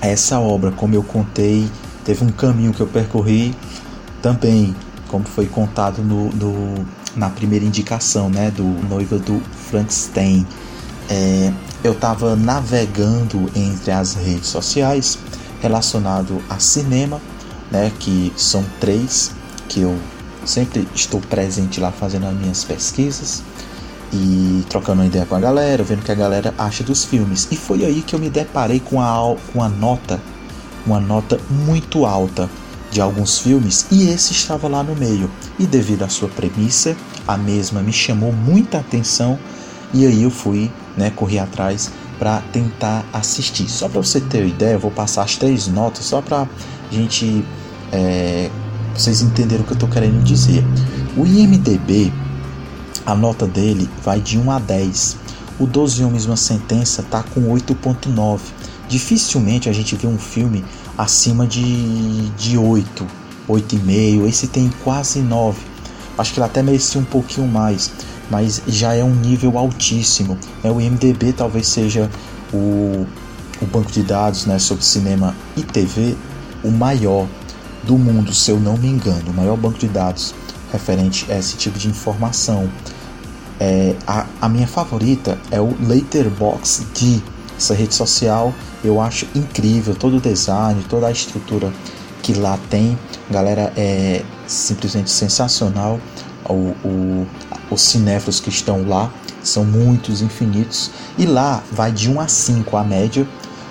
a 0.00 0.06
essa 0.06 0.38
obra, 0.40 0.72
como 0.72 0.94
eu 0.94 1.02
contei, 1.02 1.68
teve 2.04 2.24
um 2.24 2.30
caminho 2.30 2.72
que 2.72 2.80
eu 2.80 2.86
percorri 2.86 3.54
também, 4.22 4.74
como 5.08 5.24
foi 5.24 5.46
contado 5.46 6.02
no, 6.02 6.30
no 6.30 6.86
na 7.14 7.28
primeira 7.28 7.64
indicação, 7.64 8.30
né, 8.30 8.50
do 8.50 8.64
noiva 8.88 9.18
do 9.18 9.40
Frankenstein. 9.68 10.46
É, 11.10 11.52
eu 11.84 11.92
estava 11.92 12.36
navegando 12.36 13.50
entre 13.54 13.90
as 13.90 14.14
redes 14.14 14.46
sociais 14.46 15.18
relacionado 15.60 16.40
a 16.48 16.58
cinema, 16.58 17.20
né, 17.70 17.92
que 17.98 18.32
são 18.36 18.64
três 18.80 19.32
que 19.68 19.80
eu 19.80 19.98
sempre 20.44 20.88
estou 20.94 21.20
presente 21.20 21.80
lá 21.80 21.92
fazendo 21.92 22.26
as 22.26 22.34
minhas 22.34 22.64
pesquisas 22.64 23.42
e 24.12 24.64
trocando 24.68 25.04
ideia 25.04 25.24
com 25.24 25.34
a 25.34 25.40
galera, 25.40 25.82
vendo 25.82 26.00
o 26.00 26.02
que 26.02 26.12
a 26.12 26.14
galera 26.14 26.54
acha 26.58 26.82
dos 26.84 27.04
filmes. 27.04 27.48
E 27.50 27.56
foi 27.56 27.84
aí 27.84 28.02
que 28.02 28.14
eu 28.14 28.18
me 28.18 28.28
deparei 28.28 28.80
com 28.80 29.00
a, 29.00 29.36
com 29.52 29.62
a 29.62 29.68
nota, 29.68 30.20
uma 30.86 31.00
nota 31.00 31.38
muito 31.50 32.04
alta 32.04 32.48
de 32.92 33.00
alguns 33.00 33.38
filmes 33.38 33.86
e 33.90 34.08
esse 34.08 34.32
estava 34.32 34.68
lá 34.68 34.82
no 34.82 34.94
meio. 34.94 35.28
E 35.58 35.66
devido 35.66 36.02
à 36.02 36.08
sua 36.08 36.28
premissa, 36.28 36.94
a 37.26 37.36
mesma 37.36 37.82
me 37.82 37.92
chamou 37.92 38.32
muita 38.32 38.78
atenção 38.78 39.38
e 39.92 40.06
aí 40.06 40.22
eu 40.22 40.30
fui, 40.30 40.70
né, 40.96 41.10
correr 41.10 41.38
atrás 41.40 41.90
para 42.18 42.40
tentar 42.52 43.04
assistir. 43.12 43.68
Só 43.68 43.88
para 43.88 44.00
você 44.00 44.20
ter 44.20 44.42
uma 44.42 44.48
ideia, 44.48 44.74
eu 44.74 44.78
vou 44.78 44.90
passar 44.90 45.22
as 45.22 45.36
três 45.36 45.66
notas 45.66 46.04
só 46.04 46.20
para 46.20 46.46
gente 46.90 47.44
é, 47.90 48.50
vocês 48.94 49.22
entenderam 49.22 49.62
o 49.62 49.66
que 49.66 49.72
eu 49.72 49.76
estou 49.76 49.88
querendo 49.88 50.22
dizer. 50.22 50.62
O 51.16 51.26
IMDB, 51.26 52.12
a 53.06 53.14
nota 53.14 53.46
dele 53.46 53.88
vai 54.04 54.20
de 54.20 54.38
1 54.38 54.50
a 54.50 54.58
10. 54.58 55.16
O 55.58 55.66
12 55.66 56.04
Homens 56.04 56.26
uma 56.26 56.36
Sentença 56.36 57.02
tá 57.02 57.22
com 57.22 57.52
8.9. 57.52 58.40
Dificilmente 58.88 59.68
a 59.68 59.72
gente 59.72 59.96
vê 59.96 60.06
um 60.06 60.18
filme 60.18 60.64
acima 60.96 61.46
de, 61.46 62.28
de 62.30 62.56
8, 62.58 63.06
8,5. 63.48 64.28
Esse 64.28 64.46
tem 64.46 64.70
quase 64.82 65.20
9. 65.20 65.58
Acho 66.18 66.32
que 66.32 66.40
ele 66.40 66.46
até 66.46 66.62
merecia 66.62 67.00
um 67.00 67.04
pouquinho 67.04 67.46
mais, 67.46 67.90
mas 68.30 68.62
já 68.66 68.94
é 68.94 69.02
um 69.02 69.14
nível 69.14 69.58
altíssimo. 69.58 70.38
É, 70.62 70.70
o 70.70 70.80
IMDB 70.80 71.32
talvez 71.32 71.66
seja 71.66 72.10
o, 72.52 73.06
o 73.60 73.66
banco 73.66 73.90
de 73.90 74.02
dados 74.02 74.46
né, 74.46 74.58
sobre 74.58 74.84
cinema 74.84 75.34
e 75.56 75.62
TV 75.62 76.14
o 76.62 76.70
maior 76.70 77.26
do 77.82 77.98
mundo, 77.98 78.32
se 78.32 78.50
eu 78.50 78.60
não 78.60 78.76
me 78.76 78.88
engano, 78.88 79.30
o 79.30 79.34
maior 79.34 79.56
banco 79.56 79.78
de 79.78 79.88
dados 79.88 80.34
referente 80.70 81.30
a 81.30 81.38
esse 81.38 81.56
tipo 81.56 81.78
de 81.78 81.88
informação. 81.88 82.68
É, 83.60 83.94
a, 84.06 84.26
a 84.40 84.48
minha 84.48 84.66
favorita 84.66 85.38
é 85.50 85.60
o 85.60 85.76
Letterboxd, 85.80 87.22
essa 87.62 87.74
rede 87.74 87.94
social 87.94 88.52
eu 88.82 89.00
acho 89.00 89.26
incrível, 89.34 89.94
todo 89.94 90.16
o 90.16 90.20
design, 90.20 90.84
toda 90.88 91.06
a 91.06 91.12
estrutura 91.12 91.72
que 92.20 92.34
lá 92.34 92.58
tem, 92.68 92.98
galera, 93.30 93.72
é 93.76 94.22
simplesmente 94.46 95.10
sensacional. 95.10 96.00
O, 96.48 96.74
o, 96.84 97.26
os 97.70 97.80
cinéfilos 97.80 98.40
que 98.40 98.48
estão 98.48 98.86
lá 98.86 99.12
são 99.42 99.64
muitos, 99.64 100.22
infinitos, 100.22 100.90
e 101.16 101.24
lá 101.24 101.62
vai 101.70 101.90
de 101.92 102.10
1 102.10 102.20
a 102.20 102.28
5 102.28 102.76
a 102.76 102.84
média, 102.84 103.26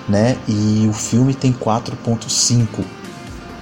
né? 0.08 0.36
E 0.48 0.86
o 0.88 0.92
filme 0.92 1.34
tem 1.34 1.52
4.5 1.52 2.66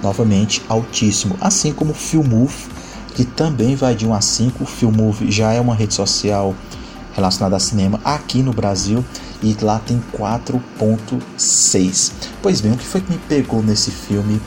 novamente 0.01 0.61
altíssimo, 0.67 1.37
assim 1.39 1.71
como 1.73 1.91
o 1.91 1.95
Filmove, 1.95 2.69
que 3.13 3.23
também 3.23 3.75
vai 3.75 3.95
de 3.95 4.07
1 4.07 4.13
a 4.13 4.21
5. 4.21 4.63
O 4.63 4.65
Filmove 4.65 5.31
já 5.31 5.53
é 5.53 5.61
uma 5.61 5.75
rede 5.75 5.93
social 5.93 6.55
relacionada 7.13 7.55
a 7.57 7.59
cinema 7.59 7.99
aqui 8.03 8.41
no 8.41 8.53
Brasil 8.53 9.03
e 9.41 9.55
lá 9.61 9.79
tem 9.79 10.01
4.6. 10.17 12.11
Pois 12.41 12.61
bem, 12.61 12.71
o 12.73 12.77
que 12.77 12.85
foi 12.85 13.01
que 13.01 13.11
me 13.11 13.17
pegou 13.17 13.63
nesse 13.63 13.91
filme 13.91 14.41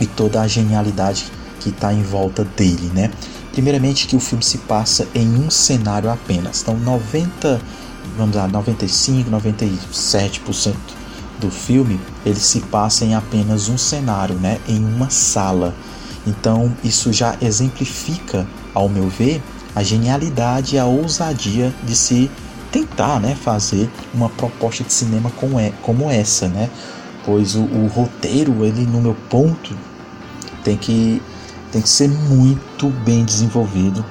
e 0.00 0.06
toda 0.06 0.40
a 0.40 0.48
genialidade 0.48 1.26
que 1.60 1.70
está 1.70 1.92
em 1.92 2.02
volta 2.02 2.44
dele, 2.44 2.90
né? 2.94 3.10
Primeiramente 3.52 4.06
que 4.06 4.16
o 4.16 4.20
filme 4.20 4.44
se 4.44 4.58
passa 4.58 5.08
em 5.14 5.36
um 5.36 5.50
cenário 5.50 6.10
apenas. 6.10 6.62
Então 6.62 6.76
90, 6.78 7.60
vamos 8.16 8.36
lá, 8.36 8.46
95, 8.46 9.30
97% 9.30 10.74
do 11.40 11.50
filme 11.50 12.00
ele 12.24 12.40
se 12.40 12.60
passa 12.60 13.04
em 13.04 13.14
apenas 13.14 13.68
um 13.68 13.78
cenário, 13.78 14.36
né, 14.36 14.58
em 14.68 14.82
uma 14.84 15.10
sala. 15.10 15.74
Então 16.26 16.74
isso 16.82 17.12
já 17.12 17.36
exemplifica, 17.40 18.46
ao 18.74 18.88
meu 18.88 19.08
ver, 19.08 19.42
a 19.74 19.82
genialidade 19.82 20.76
e 20.76 20.78
a 20.78 20.86
ousadia 20.86 21.74
de 21.84 21.94
se 21.94 22.30
tentar, 22.76 23.20
né, 23.20 23.34
fazer 23.34 23.88
uma 24.12 24.28
proposta 24.28 24.84
de 24.84 24.92
cinema 24.92 25.30
como, 25.30 25.58
é, 25.58 25.72
como 25.82 26.10
essa, 26.10 26.48
né? 26.48 26.68
Pois 27.24 27.54
o, 27.54 27.62
o 27.62 27.86
roteiro, 27.86 28.64
ele 28.64 28.84
no 28.86 29.00
meu 29.00 29.16
ponto 29.28 29.76
tem 30.62 30.76
que 30.76 31.22
tem 31.72 31.82
que 31.82 31.88
ser 31.88 32.08
muito 32.08 32.88
bem 33.04 33.24
desenvolvido 33.24 34.04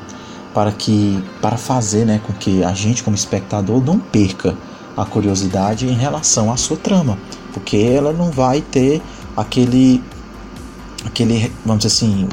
para 0.54 0.72
que 0.72 1.24
para 1.42 1.58
fazer, 1.58 2.06
né, 2.06 2.20
com 2.26 2.34
que 2.34 2.64
a 2.64 2.74
gente 2.74 3.04
como 3.04 3.16
espectador 3.16 3.84
não 3.84 4.00
perca 4.00 4.56
a 4.98 5.06
curiosidade 5.06 5.88
em 5.88 5.94
relação 5.94 6.52
à 6.52 6.58
sua 6.58 6.78
trama, 6.78 7.18
porque 7.54 7.78
ela 7.78 8.12
não 8.12 8.32
vai 8.32 8.62
ter 8.62 9.02
aquele 9.36 10.04
aquele, 11.06 11.52
vamos 11.66 11.84
dizer 11.84 11.96
assim, 11.96 12.28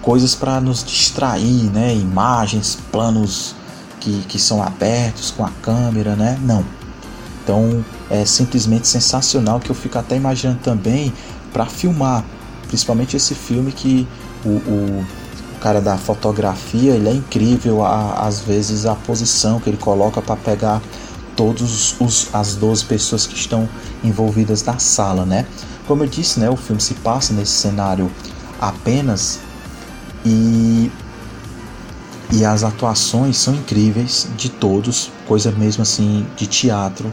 coisas 0.00 0.34
para 0.34 0.60
nos 0.60 0.84
distrair, 0.84 1.70
né, 1.72 1.94
imagens, 1.94 2.78
planos 2.90 3.54
que, 4.00 4.24
que 4.26 4.38
são 4.38 4.62
abertos 4.62 5.30
com 5.30 5.44
a 5.44 5.50
câmera, 5.62 6.16
né? 6.16 6.38
Não. 6.42 6.64
Então 7.42 7.84
é 8.08 8.24
simplesmente 8.24 8.88
sensacional 8.88 9.60
que 9.60 9.70
eu 9.70 9.74
fico 9.74 9.98
até 9.98 10.16
imaginando 10.16 10.60
também 10.60 11.12
para 11.52 11.66
filmar, 11.66 12.24
principalmente 12.68 13.16
esse 13.16 13.34
filme 13.34 13.72
que 13.72 14.06
o, 14.44 14.48
o, 14.48 15.06
o, 15.56 15.58
cara 15.60 15.80
da 15.80 15.98
fotografia 15.98 16.92
ele 16.92 17.08
é 17.08 17.12
incrível, 17.12 17.84
a, 17.84 18.26
às 18.26 18.40
vezes 18.40 18.86
a 18.86 18.94
posição 18.94 19.60
que 19.60 19.68
ele 19.68 19.76
coloca 19.76 20.22
para 20.22 20.36
pegar 20.36 20.80
todos 21.36 21.96
os 22.00 22.28
as 22.32 22.54
12 22.54 22.84
pessoas 22.84 23.26
que 23.26 23.34
estão 23.34 23.68
envolvidas 24.02 24.62
na 24.64 24.78
sala, 24.78 25.24
né? 25.24 25.46
Como 25.86 26.04
eu 26.04 26.08
disse, 26.08 26.38
né, 26.38 26.48
o 26.48 26.56
filme 26.56 26.80
se 26.80 26.94
passa 26.94 27.32
nesse 27.32 27.52
cenário 27.52 28.10
apenas 28.60 29.40
e 30.24 30.90
e 32.32 32.44
as 32.44 32.62
atuações 32.62 33.36
são 33.36 33.54
incríveis 33.54 34.28
de 34.36 34.48
todos, 34.48 35.10
coisa 35.26 35.50
mesmo 35.50 35.82
assim 35.82 36.26
de 36.36 36.46
teatro, 36.46 37.12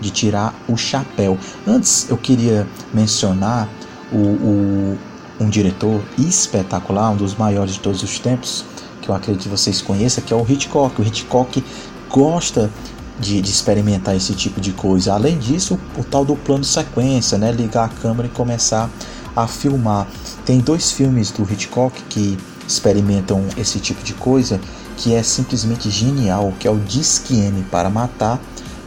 de 0.00 0.10
tirar 0.10 0.54
o 0.68 0.76
chapéu. 0.76 1.38
Antes 1.66 2.08
eu 2.08 2.16
queria 2.16 2.66
mencionar 2.92 3.68
o, 4.12 4.18
o 4.18 4.98
um 5.40 5.48
diretor 5.48 6.02
espetacular, 6.18 7.10
um 7.10 7.16
dos 7.16 7.34
maiores 7.34 7.74
de 7.74 7.80
todos 7.80 8.02
os 8.02 8.18
tempos, 8.18 8.64
que 9.00 9.08
eu 9.08 9.14
acredito 9.14 9.44
que 9.44 9.48
vocês 9.48 9.80
conheçam, 9.80 10.22
que 10.22 10.32
é 10.32 10.36
o 10.36 10.44
Hitchcock. 10.48 11.00
O 11.00 11.04
Hitchcock 11.04 11.64
gosta 12.10 12.70
de, 13.18 13.40
de, 13.40 13.50
experimentar 13.50 14.16
esse 14.16 14.34
tipo 14.34 14.60
de 14.60 14.72
coisa. 14.72 15.14
Além 15.14 15.38
disso, 15.38 15.78
o, 15.96 16.00
o, 16.00 16.04
tal 16.04 16.24
do 16.24 16.36
plano 16.36 16.64
sequência, 16.64 17.38
né? 17.38 17.52
ligar 17.52 17.84
a 17.84 17.88
câmera 17.88 18.26
e 18.26 18.30
começar 18.30 18.90
a 19.34 19.46
filmar. 19.46 20.06
Tem 20.44 20.58
dois 20.58 20.90
filmes 20.90 21.30
do 21.30 21.42
Hitchcock 21.50 22.02
que 22.04 22.36
experimentam 22.68 23.44
esse 23.56 23.80
tipo 23.80 24.04
de 24.04 24.14
coisa 24.14 24.60
que 24.96 25.14
é 25.14 25.22
simplesmente 25.22 25.90
genial, 25.90 26.52
que 26.58 26.68
é 26.68 26.70
o 26.70 26.78
Disque 26.78 27.40
M 27.40 27.62
para 27.70 27.88
matar 27.88 28.38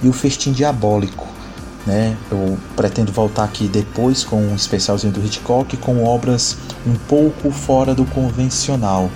e 0.04 0.08
o 0.08 0.14
Festim 0.14 0.52
Diabólico. 0.52 1.28
Né? 1.86 2.16
Eu 2.30 2.58
pretendo 2.76 3.12
voltar 3.12 3.44
aqui 3.44 3.68
depois 3.68 4.24
com 4.24 4.40
um 4.40 4.56
especialzinho 4.56 5.12
do 5.12 5.26
Hitchcock 5.26 5.76
com 5.78 6.04
obras 6.04 6.56
um 6.86 6.94
pouco 6.94 7.50
fora 7.50 7.96
do 7.96 8.06
convencional. 8.06 9.10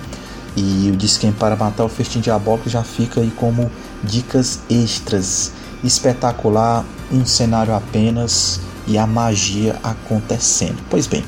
E 0.56 0.90
o 0.92 0.96
Disque 0.96 1.26
M 1.26 1.36
para 1.36 1.54
matar 1.54 1.84
o 1.84 1.88
Festim 1.88 2.20
Diabólico 2.20 2.68
já 2.68 2.82
fica 2.82 3.20
aí 3.20 3.30
como 3.30 3.70
dicas 4.02 4.60
extras. 4.68 5.52
Espetacular, 5.84 6.84
um 7.12 7.24
cenário 7.24 7.74
apenas, 7.74 8.58
e 8.86 8.96
a 8.96 9.06
magia 9.06 9.76
acontecendo. 9.82 10.78
Pois 10.88 11.06
bem, 11.06 11.24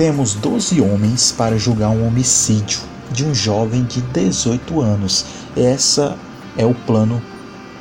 temos 0.00 0.32
12 0.32 0.80
homens 0.80 1.30
para 1.30 1.58
julgar 1.58 1.90
um 1.90 2.06
homicídio 2.06 2.80
de 3.12 3.22
um 3.22 3.34
jovem 3.34 3.84
de 3.84 4.00
18 4.00 4.80
anos. 4.80 5.26
Essa 5.54 6.16
é 6.56 6.64
o 6.64 6.72
plano 6.72 7.20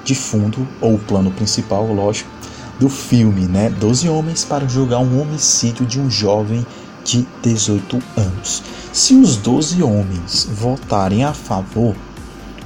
de 0.04 0.14
fundo, 0.14 0.68
ou 0.82 0.96
o 0.96 1.00
plano 1.00 1.32
principal, 1.32 1.88
lógico, 1.94 2.30
do 2.78 2.90
filme, 2.90 3.48
né? 3.48 3.70
12 3.70 4.10
homens 4.10 4.44
para 4.44 4.68
julgar 4.68 5.00
um 5.00 5.22
homicídio 5.22 5.86
de 5.86 5.98
um 5.98 6.12
jovem 6.12 6.66
de 7.06 7.26
18 7.42 8.04
anos. 8.18 8.64
Se 8.92 9.16
os 9.16 9.38
12 9.38 9.82
homens 9.82 10.46
votarem 10.52 11.24
a 11.24 11.34
favor, 11.34 11.96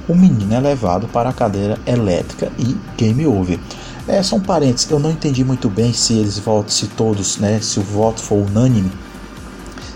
o 0.08 0.16
menino 0.16 0.52
é 0.52 0.58
levado 0.58 1.06
para 1.06 1.28
a 1.28 1.32
cadeira 1.32 1.78
elétrica 1.86 2.50
e 2.58 2.76
game 2.98 3.24
over. 3.24 3.60
É, 4.08 4.20
são 4.20 4.40
parentes, 4.40 4.90
eu 4.90 4.98
não 4.98 5.12
entendi 5.12 5.44
muito 5.44 5.70
bem 5.70 5.92
se 5.92 6.14
eles 6.14 6.40
votam, 6.40 6.70
se 6.70 6.88
todos, 6.88 7.38
né, 7.38 7.60
se 7.62 7.78
o 7.78 7.82
voto 7.84 8.20
for 8.20 8.44
unânime, 8.44 8.90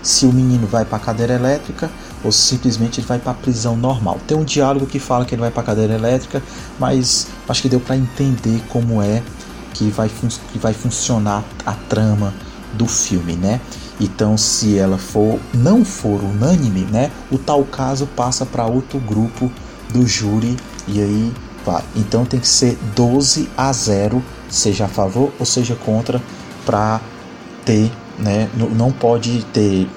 se 0.01 0.25
o 0.25 0.33
menino 0.33 0.67
vai 0.67 0.85
para 0.85 0.97
a 0.97 0.99
cadeira 0.99 1.33
elétrica 1.33 1.89
ou 2.23 2.31
simplesmente 2.31 2.99
ele 2.99 3.07
vai 3.07 3.19
para 3.19 3.31
a 3.31 3.35
prisão 3.35 3.75
normal. 3.75 4.19
Tem 4.27 4.37
um 4.37 4.43
diálogo 4.43 4.85
que 4.85 4.99
fala 4.99 5.25
que 5.25 5.35
ele 5.35 5.41
vai 5.41 5.51
para 5.51 5.61
a 5.61 5.65
cadeira 5.65 5.93
elétrica, 5.93 6.41
mas 6.79 7.27
acho 7.47 7.61
que 7.61 7.69
deu 7.69 7.79
para 7.79 7.95
entender 7.95 8.61
como 8.69 9.01
é 9.01 9.21
que 9.73 9.89
vai, 9.89 10.09
que 10.51 10.59
vai 10.59 10.73
funcionar 10.73 11.43
a 11.65 11.73
trama 11.73 12.33
do 12.73 12.85
filme, 12.85 13.33
né? 13.33 13.59
Então, 13.99 14.37
se 14.37 14.77
ela 14.77 14.97
for 14.97 15.39
não 15.53 15.83
for 15.83 16.23
unânime, 16.23 16.81
né, 16.81 17.11
o 17.29 17.37
tal 17.37 17.63
caso 17.65 18.07
passa 18.07 18.45
para 18.45 18.65
outro 18.65 18.99
grupo 18.99 19.51
do 19.91 20.07
júri 20.07 20.55
e 20.87 21.01
aí 21.01 21.33
vai. 21.65 21.83
Então 21.95 22.25
tem 22.25 22.39
que 22.39 22.47
ser 22.47 22.77
12 22.95 23.49
a 23.57 23.71
0, 23.71 24.23
seja 24.49 24.85
a 24.85 24.87
favor 24.87 25.31
ou 25.39 25.45
seja 25.45 25.75
contra, 25.75 26.21
para 26.65 27.01
ter, 27.65 27.91
né? 28.19 28.49
Não 28.55 28.91
pode 28.91 29.43
ter 29.45 29.87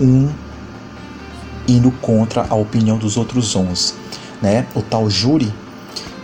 um 0.00 0.30
indo 1.68 1.90
contra 1.90 2.46
a 2.48 2.54
opinião 2.54 2.98
dos 2.98 3.16
outros 3.16 3.54
11, 3.54 3.94
né? 4.40 4.66
O 4.74 4.82
tal 4.82 5.08
júri 5.08 5.52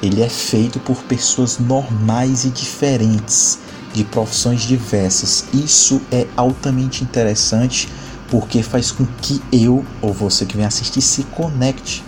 ele 0.02 0.22
é 0.22 0.28
feito 0.28 0.78
por 0.78 1.02
pessoas 1.04 1.58
normais 1.58 2.44
e 2.44 2.50
diferentes, 2.50 3.58
de 3.92 4.04
profissões 4.04 4.62
diversas. 4.62 5.46
Isso 5.52 6.00
é 6.12 6.26
altamente 6.36 7.02
interessante 7.02 7.88
porque 8.30 8.62
faz 8.62 8.92
com 8.92 9.06
que 9.20 9.42
eu 9.50 9.84
ou 10.00 10.12
você 10.12 10.44
que 10.44 10.56
vem 10.56 10.66
assistir 10.66 11.00
se 11.00 11.24
conecte 11.24 12.04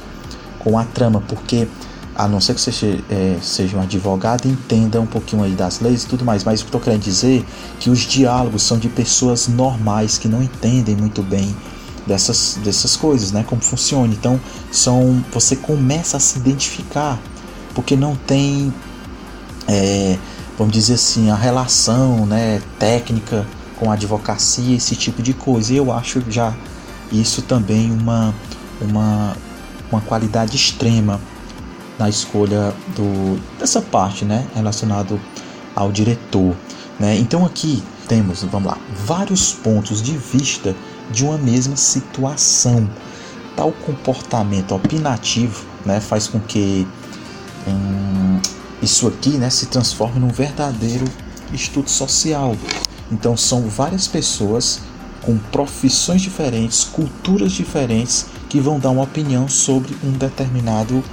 com 0.58 0.78
a 0.78 0.84
trama, 0.84 1.22
porque 1.26 1.66
a 2.20 2.28
não 2.28 2.38
ser 2.38 2.54
que 2.54 2.60
você 2.60 3.02
é, 3.08 3.38
seja 3.40 3.78
um 3.78 3.80
advogado, 3.80 4.46
entenda 4.46 5.00
um 5.00 5.06
pouquinho 5.06 5.42
aí 5.42 5.52
das 5.52 5.80
leis 5.80 6.02
e 6.02 6.06
tudo 6.06 6.22
mais, 6.22 6.44
mas 6.44 6.60
o 6.60 6.64
que 6.64 6.68
estou 6.68 6.78
querendo 6.78 7.00
dizer 7.00 7.40
é 7.40 7.44
que 7.80 7.88
os 7.88 8.00
diálogos 8.00 8.62
são 8.62 8.78
de 8.78 8.90
pessoas 8.90 9.48
normais 9.48 10.18
que 10.18 10.28
não 10.28 10.42
entendem 10.42 10.94
muito 10.94 11.22
bem 11.22 11.56
dessas, 12.06 12.58
dessas 12.62 12.94
coisas, 12.94 13.32
né? 13.32 13.42
Como 13.48 13.62
funciona. 13.62 14.12
Então, 14.12 14.38
são 14.70 15.24
você 15.32 15.56
começa 15.56 16.18
a 16.18 16.20
se 16.20 16.38
identificar, 16.38 17.18
porque 17.74 17.96
não 17.96 18.14
tem, 18.14 18.70
é, 19.66 20.18
vamos 20.58 20.74
dizer 20.74 20.94
assim, 20.94 21.30
a 21.30 21.36
relação 21.36 22.26
né, 22.26 22.60
técnica 22.78 23.46
com 23.78 23.90
a 23.90 23.94
advocacia, 23.94 24.76
esse 24.76 24.94
tipo 24.94 25.22
de 25.22 25.32
coisa. 25.32 25.72
E 25.72 25.78
eu 25.78 25.90
acho 25.90 26.22
já 26.28 26.52
isso 27.10 27.40
também 27.40 27.90
uma, 27.90 28.34
uma 28.78 29.34
uma 29.90 30.00
qualidade 30.00 30.56
extrema 30.56 31.20
na 32.00 32.08
escolha 32.08 32.74
do, 32.96 33.38
dessa 33.58 33.82
parte 33.82 34.24
né, 34.24 34.46
relacionado 34.54 35.20
ao 35.76 35.92
diretor. 35.92 36.56
Né? 36.98 37.16
Então 37.18 37.44
aqui 37.44 37.82
temos, 38.08 38.42
vamos 38.42 38.72
lá, 38.72 38.78
vários 39.04 39.52
pontos 39.52 40.02
de 40.02 40.16
vista 40.16 40.74
de 41.10 41.24
uma 41.24 41.36
mesma 41.36 41.76
situação. 41.76 42.88
Tal 43.54 43.70
comportamento 43.70 44.74
opinativo 44.74 45.64
né, 45.84 46.00
faz 46.00 46.26
com 46.26 46.40
que 46.40 46.86
hum, 47.68 48.40
isso 48.82 49.06
aqui 49.06 49.30
né, 49.30 49.50
se 49.50 49.66
transforme 49.66 50.18
num 50.18 50.30
verdadeiro 50.30 51.04
estudo 51.52 51.90
social. 51.90 52.56
Então 53.12 53.36
são 53.36 53.68
várias 53.68 54.08
pessoas 54.08 54.80
com 55.20 55.36
profissões 55.36 56.22
diferentes, 56.22 56.84
culturas 56.84 57.52
diferentes, 57.52 58.26
que 58.48 58.58
vão 58.58 58.78
dar 58.78 58.90
uma 58.90 59.02
opinião 59.02 59.48
sobre 59.48 59.94
um 60.02 60.12
determinado 60.12 61.04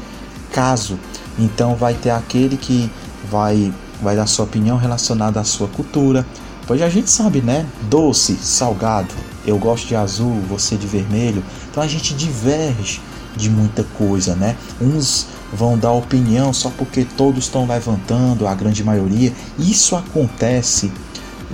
caso. 0.51 0.99
Então 1.37 1.75
vai 1.75 1.93
ter 1.93 2.09
aquele 2.09 2.57
que 2.57 2.91
vai 3.29 3.73
vai 4.01 4.15
dar 4.15 4.27
sua 4.27 4.45
opinião 4.45 4.77
relacionada 4.77 5.39
à 5.39 5.43
sua 5.43 5.67
cultura. 5.67 6.25
Pois 6.67 6.81
a 6.81 6.89
gente 6.89 7.09
sabe, 7.09 7.41
né? 7.41 7.65
Doce, 7.89 8.35
salgado. 8.35 9.13
Eu 9.45 9.57
gosto 9.57 9.87
de 9.87 9.95
azul, 9.95 10.39
você 10.49 10.75
de 10.75 10.85
vermelho. 10.85 11.43
Então 11.71 11.81
a 11.81 11.87
gente 11.87 12.13
diverge 12.13 13.01
de 13.35 13.49
muita 13.49 13.83
coisa, 13.97 14.35
né? 14.35 14.55
Uns 14.81 15.27
vão 15.53 15.77
dar 15.77 15.91
opinião 15.91 16.51
só 16.51 16.69
porque 16.69 17.05
todos 17.05 17.45
estão 17.45 17.65
levantando, 17.65 18.45
a 18.45 18.53
grande 18.53 18.83
maioria. 18.83 19.31
Isso 19.57 19.95
acontece 19.95 20.91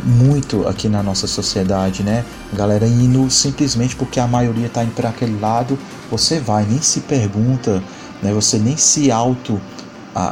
muito 0.04 0.68
aqui 0.68 0.90
na 0.90 1.04
nossa 1.04 1.28
sociedade, 1.28 2.02
né? 2.02 2.26
galera 2.54 2.88
indo 2.88 3.30
simplesmente 3.30 3.96
porque 3.96 4.20
a 4.20 4.28
maioria 4.28 4.68
está 4.68 4.84
indo 4.84 4.94
para 4.94 5.10
aquele 5.10 5.40
lado, 5.40 5.78
você 6.10 6.40
vai, 6.40 6.66
nem 6.66 6.82
se 6.82 7.02
pergunta, 7.02 7.84
né? 8.24 8.34
Você 8.34 8.58
nem 8.58 8.78
se 8.78 9.12
auto 9.12 9.62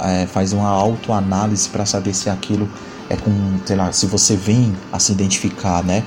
é, 0.05 0.25
faz 0.25 0.53
uma 0.53 0.69
autoanálise 0.69 1.69
para 1.69 1.85
saber 1.85 2.13
se 2.13 2.29
aquilo 2.29 2.69
é 3.09 3.17
com, 3.17 3.31
sei 3.65 3.75
lá, 3.75 3.91
se 3.91 4.05
você 4.05 4.35
vem 4.35 4.73
a 4.91 4.99
se 4.99 5.11
identificar, 5.11 5.83
né? 5.83 6.03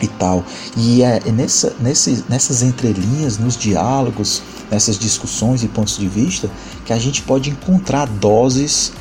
E 0.00 0.06
tal. 0.06 0.44
E 0.76 1.02
é, 1.02 1.20
é 1.26 1.32
nessa, 1.32 1.74
nesse, 1.80 2.24
nessas 2.28 2.62
entrelinhas, 2.62 3.38
nos 3.38 3.56
diálogos, 3.56 4.42
nessas 4.70 4.98
discussões 4.98 5.62
e 5.62 5.68
pontos 5.68 5.96
de 5.98 6.08
vista, 6.08 6.50
que 6.84 6.92
a 6.92 6.98
gente 6.98 7.22
pode 7.22 7.50
encontrar 7.50 8.06
doses 8.06 8.92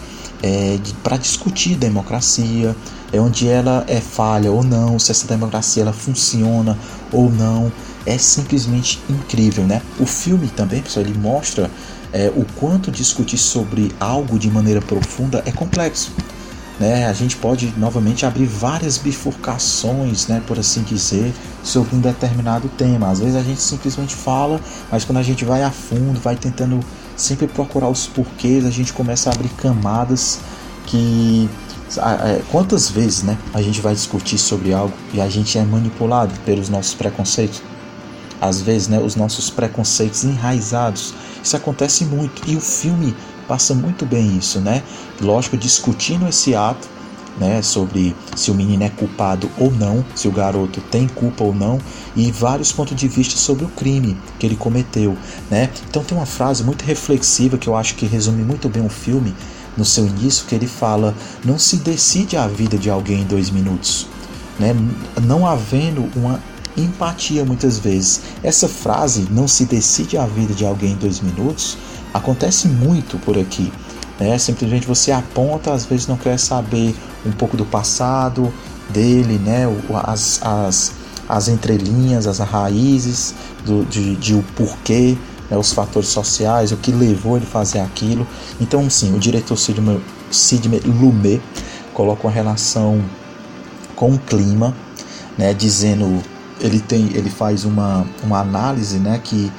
é, 0.41 0.79
para 1.03 1.17
discutir 1.17 1.75
democracia, 1.75 2.75
é 3.11 3.19
onde 3.19 3.47
ela 3.47 3.83
é 3.87 3.99
falha 3.99 4.51
ou 4.51 4.63
não, 4.63 4.99
se 4.99 5.11
essa 5.11 5.27
democracia 5.27 5.83
ela 5.83 5.93
funciona 5.93 6.77
ou 7.11 7.29
não, 7.29 7.71
é 8.09 8.17
simplesmente 8.17 8.99
incrível, 9.09 9.65
né? 9.65 9.81
O 9.99 10.05
filme 10.05 10.47
também, 10.47 10.81
pessoal, 10.81 11.05
ele 11.05 11.17
mostra 11.17 11.69
é, 12.11 12.31
o 12.35 12.45
quanto 12.55 12.91
discutir 12.91 13.37
sobre 13.37 13.91
algo 13.99 14.39
de 14.39 14.49
maneira 14.49 14.81
profunda 14.81 15.43
é 15.45 15.51
complexo. 15.51 16.11
Né? 16.79 17.05
A 17.07 17.13
gente 17.13 17.35
pode 17.35 17.73
novamente 17.77 18.25
abrir 18.25 18.45
várias 18.45 18.97
bifurcações, 18.97 20.27
né, 20.27 20.41
por 20.47 20.57
assim 20.57 20.81
dizer, 20.81 21.33
sobre 21.61 21.95
um 21.95 21.99
determinado 21.99 22.69
tema. 22.69 23.09
Às 23.09 23.19
vezes 23.19 23.35
a 23.35 23.43
gente 23.43 23.61
simplesmente 23.61 24.15
fala, 24.15 24.59
mas 24.89 25.03
quando 25.03 25.17
a 25.17 25.23
gente 25.23 25.43
vai 25.43 25.61
a 25.61 25.69
fundo, 25.69 26.19
vai 26.19 26.37
tentando 26.37 26.79
sempre 27.17 27.47
procurar 27.47 27.89
os 27.89 28.07
porquês, 28.07 28.65
a 28.65 28.71
gente 28.71 28.93
começa 28.93 29.29
a 29.29 29.33
abrir 29.33 29.49
camadas 29.49 30.39
que 30.85 31.49
é, 31.97 32.41
quantas 32.49 32.89
vezes 32.89 33.23
né, 33.23 33.37
a 33.53 33.61
gente 33.61 33.81
vai 33.81 33.93
discutir 33.93 34.37
sobre 34.37 34.73
algo 34.73 34.93
e 35.13 35.19
a 35.19 35.27
gente 35.27 35.57
é 35.57 35.63
manipulado 35.63 36.33
pelos 36.45 36.69
nossos 36.69 36.93
preconceitos? 36.93 37.61
Às 38.41 38.61
vezes, 38.61 38.87
né, 38.87 38.99
os 38.99 39.15
nossos 39.15 39.49
preconceitos 39.49 40.23
enraizados. 40.23 41.13
Isso 41.43 41.55
acontece 41.55 42.05
muito 42.05 42.41
e 42.47 42.55
o 42.55 42.61
filme 42.61 43.15
passa 43.47 43.73
muito 43.73 44.05
bem 44.05 44.37
isso, 44.37 44.59
né? 44.59 44.83
Lógico, 45.19 45.57
discutindo 45.57 46.27
esse 46.27 46.55
ato, 46.55 46.87
né, 47.39 47.61
sobre 47.61 48.15
se 48.35 48.51
o 48.51 48.53
menino 48.53 48.83
é 48.83 48.89
culpado 48.89 49.49
ou 49.57 49.71
não, 49.71 50.05
se 50.13 50.27
o 50.27 50.31
garoto 50.31 50.81
tem 50.81 51.07
culpa 51.07 51.43
ou 51.43 51.53
não, 51.53 51.79
e 52.15 52.31
vários 52.31 52.71
pontos 52.71 52.95
de 52.95 53.07
vista 53.07 53.37
sobre 53.37 53.65
o 53.65 53.69
crime 53.69 54.17
que 54.37 54.45
ele 54.45 54.55
cometeu, 54.55 55.17
né? 55.49 55.69
Então 55.89 56.03
tem 56.03 56.17
uma 56.17 56.25
frase 56.25 56.63
muito 56.63 56.83
reflexiva 56.83 57.57
que 57.57 57.67
eu 57.67 57.75
acho 57.75 57.95
que 57.95 58.05
resume 58.05 58.43
muito 58.43 58.67
bem 58.67 58.85
o 58.85 58.89
filme, 58.89 59.33
no 59.77 59.85
seu 59.85 60.05
início 60.05 60.45
que 60.45 60.53
ele 60.53 60.67
fala: 60.67 61.15
não 61.43 61.57
se 61.57 61.77
decide 61.77 62.35
a 62.35 62.47
vida 62.47 62.77
de 62.77 62.89
alguém 62.89 63.21
em 63.21 63.25
dois 63.25 63.49
minutos, 63.49 64.05
né? 64.59 64.75
Não 65.21 65.47
havendo 65.47 66.09
uma 66.15 66.39
empatia 66.77 67.43
muitas 67.45 67.77
vezes. 67.79 68.21
Essa 68.43 68.67
frase, 68.67 69.27
não 69.31 69.47
se 69.47 69.65
decide 69.65 70.17
a 70.17 70.25
vida 70.25 70.53
de 70.53 70.65
alguém 70.65 70.93
em 70.93 70.95
dois 70.95 71.19
minutos, 71.19 71.77
acontece 72.13 72.67
muito 72.67 73.17
por 73.17 73.37
aqui. 73.37 73.71
Né? 74.19 74.37
Simplesmente 74.37 74.87
você 74.87 75.11
aponta, 75.11 75.73
às 75.73 75.85
vezes 75.85 76.07
não 76.07 76.17
quer 76.17 76.37
saber 76.37 76.95
um 77.25 77.31
pouco 77.31 77.55
do 77.55 77.65
passado 77.65 78.53
dele, 78.89 79.37
né? 79.39 79.65
as, 80.03 80.39
as, 80.43 80.91
as 81.27 81.47
entrelinhas, 81.47 82.27
as 82.27 82.39
raízes 82.39 83.33
do, 83.65 83.85
de, 83.85 84.15
de 84.15 84.33
o 84.33 84.43
porquê 84.55 85.17
né, 85.49 85.57
os 85.57 85.73
fatores 85.73 86.09
sociais, 86.09 86.71
o 86.71 86.77
que 86.77 86.91
levou 86.91 87.37
ele 87.37 87.45
a 87.45 87.49
fazer 87.49 87.79
aquilo. 87.79 88.27
Então, 88.61 88.89
sim, 88.89 89.15
o 89.15 89.19
diretor 89.19 89.57
Sidney, 89.57 89.99
Sidney 90.29 90.81
Lumet 90.85 91.41
coloca 91.93 92.27
uma 92.27 92.33
relação 92.33 93.03
com 93.95 94.13
o 94.13 94.19
clima, 94.19 94.75
né, 95.37 95.53
dizendo 95.53 96.21
ele 96.59 96.79
tem 96.79 97.09
ele 97.13 97.29
faz 97.29 97.65
uma, 97.65 98.05
uma 98.23 98.39
análise 98.39 98.99
né, 98.99 99.19
que 99.23 99.51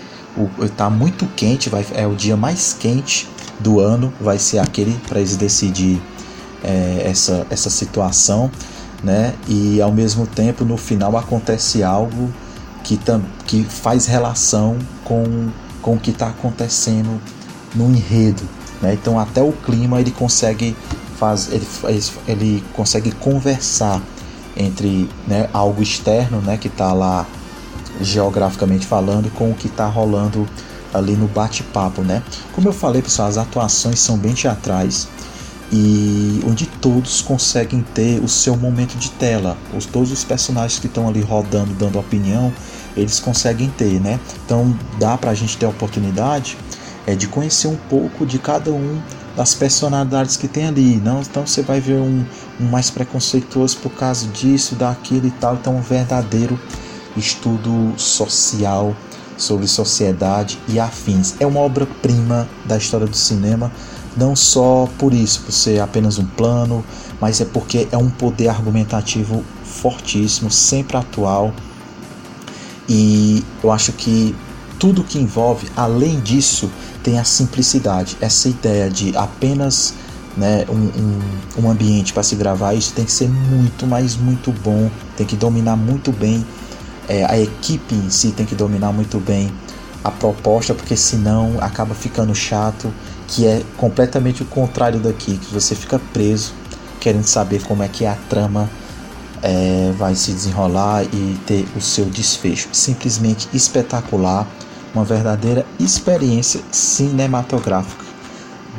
está 0.60 0.88
muito 0.88 1.26
quente, 1.36 1.68
vai, 1.68 1.84
é 1.94 2.06
o 2.06 2.14
dia 2.14 2.36
mais 2.36 2.72
quente 2.78 3.28
do 3.58 3.80
ano, 3.80 4.12
vai 4.20 4.38
ser 4.38 4.58
aquele 4.58 4.98
para 5.08 5.18
eles 5.18 5.36
decidir 5.36 6.00
é, 6.62 7.02
essa, 7.04 7.46
essa 7.50 7.68
situação. 7.68 8.50
né? 9.02 9.34
E 9.48 9.80
ao 9.80 9.92
mesmo 9.92 10.26
tempo 10.26 10.64
no 10.64 10.76
final 10.76 11.16
acontece 11.16 11.82
algo 11.82 12.30
que, 12.84 12.96
tam, 12.96 13.22
que 13.46 13.64
faz 13.64 14.06
relação 14.06 14.78
com, 15.04 15.48
com 15.82 15.94
o 15.94 15.98
que 15.98 16.10
está 16.10 16.28
acontecendo 16.28 17.20
no 17.74 17.90
enredo, 17.90 18.42
né? 18.80 18.94
Então 18.94 19.18
até 19.18 19.42
o 19.42 19.52
clima 19.52 20.00
ele 20.00 20.10
consegue 20.10 20.76
faz, 21.18 21.50
ele, 21.52 21.66
ele 22.26 22.64
consegue 22.72 23.12
conversar 23.12 24.02
entre 24.56 25.08
né, 25.26 25.48
algo 25.52 25.82
externo, 25.82 26.40
né, 26.40 26.56
que 26.56 26.68
está 26.68 26.92
lá 26.92 27.26
geograficamente 28.00 28.86
falando, 28.86 29.30
com 29.30 29.50
o 29.50 29.54
que 29.54 29.66
está 29.66 29.86
rolando 29.86 30.48
ali 30.92 31.14
no 31.14 31.28
bate-papo, 31.28 32.02
né? 32.02 32.22
Como 32.52 32.68
eu 32.68 32.72
falei, 32.72 33.00
pessoal, 33.02 33.28
as 33.28 33.36
atuações 33.36 34.00
são 34.00 34.16
bem 34.16 34.34
teatrais 34.34 35.08
e 35.72 36.42
onde 36.46 36.66
todos 36.66 37.22
conseguem 37.22 37.82
ter 37.94 38.20
o 38.22 38.28
seu 38.28 38.56
momento 38.56 38.96
de 38.96 39.10
tela. 39.10 39.56
Os, 39.76 39.86
todos 39.86 40.10
os 40.10 40.24
personagens 40.24 40.80
que 40.80 40.86
estão 40.86 41.08
ali 41.08 41.20
rodando, 41.20 41.72
dando 41.74 41.98
opinião, 41.98 42.52
eles 42.96 43.20
conseguem 43.20 43.70
ter, 43.70 44.00
né? 44.00 44.18
Então 44.44 44.76
dá 44.98 45.16
para 45.16 45.30
a 45.30 45.34
gente 45.34 45.56
ter 45.56 45.66
a 45.66 45.68
oportunidade 45.68 46.58
é, 47.06 47.14
de 47.14 47.28
conhecer 47.28 47.68
um 47.68 47.76
pouco 47.88 48.26
de 48.26 48.38
cada 48.38 48.72
um 48.72 49.00
das 49.36 49.54
personalidades 49.54 50.36
que 50.36 50.48
tem 50.48 50.66
ali. 50.66 50.96
Não? 50.96 51.20
Então 51.20 51.46
você 51.46 51.62
vai 51.62 51.80
ver 51.80 52.00
um, 52.00 52.24
um 52.60 52.64
mais 52.66 52.90
preconceituoso 52.90 53.76
por 53.78 53.90
causa 53.90 54.26
disso, 54.28 54.74
daquilo 54.74 55.26
e 55.26 55.30
tal. 55.32 55.54
Então 55.54 55.76
um 55.76 55.82
verdadeiro 55.82 56.58
estudo 57.16 57.94
social 57.96 58.94
sobre 59.36 59.66
sociedade 59.66 60.58
e 60.68 60.78
afins. 60.78 61.34
É 61.40 61.46
uma 61.46 61.60
obra-prima 61.60 62.48
da 62.64 62.76
história 62.76 63.06
do 63.06 63.16
cinema, 63.16 63.72
não 64.16 64.36
só 64.36 64.88
por 64.98 65.14
isso, 65.14 65.42
por 65.42 65.52
ser 65.52 65.80
apenas 65.80 66.18
um 66.18 66.26
plano, 66.26 66.84
mas 67.20 67.40
é 67.40 67.44
porque 67.44 67.88
é 67.90 67.96
um 67.96 68.10
poder 68.10 68.48
argumentativo 68.48 69.44
fortíssimo, 69.64 70.50
sempre 70.50 70.96
atual. 70.96 71.52
E 72.88 73.44
eu 73.62 73.70
acho 73.70 73.92
que 73.92 74.34
tudo 74.78 75.04
que 75.04 75.18
envolve, 75.18 75.68
além 75.76 76.20
disso, 76.20 76.70
tem 77.02 77.18
a 77.18 77.24
simplicidade. 77.24 78.16
Essa 78.20 78.48
ideia 78.48 78.90
de 78.90 79.16
apenas 79.16 79.94
né, 80.36 80.64
um, 80.68 80.74
um, 80.74 81.64
um 81.64 81.70
ambiente 81.70 82.12
para 82.12 82.22
se 82.22 82.36
gravar, 82.36 82.74
isso 82.74 82.92
tem 82.92 83.04
que 83.04 83.12
ser 83.12 83.28
muito, 83.28 83.86
mas 83.86 84.16
muito 84.16 84.52
bom, 84.52 84.90
tem 85.16 85.26
que 85.26 85.36
dominar 85.36 85.76
muito 85.76 86.12
bem 86.12 86.44
é, 87.10 87.24
a 87.24 87.36
equipe 87.36 87.92
em 87.92 88.08
si 88.08 88.30
tem 88.30 88.46
que 88.46 88.54
dominar 88.54 88.92
muito 88.92 89.18
bem 89.18 89.52
a 90.04 90.12
proposta, 90.12 90.72
porque 90.72 90.96
senão 90.96 91.56
acaba 91.60 91.92
ficando 91.92 92.32
chato, 92.36 92.94
que 93.26 93.46
é 93.48 93.64
completamente 93.76 94.44
o 94.44 94.46
contrário 94.46 95.00
daqui, 95.00 95.36
que 95.36 95.52
você 95.52 95.74
fica 95.74 95.98
preso 96.12 96.54
querendo 97.00 97.24
saber 97.24 97.62
como 97.62 97.82
é 97.82 97.88
que 97.88 98.06
a 98.06 98.14
trama 98.28 98.70
é, 99.42 99.92
vai 99.98 100.14
se 100.14 100.32
desenrolar 100.32 101.02
e 101.04 101.36
ter 101.46 101.66
o 101.76 101.80
seu 101.80 102.04
desfecho. 102.04 102.68
Simplesmente 102.72 103.48
espetacular, 103.52 104.46
uma 104.94 105.04
verdadeira 105.04 105.64
experiência 105.78 106.60
cinematográfica. 106.70 108.04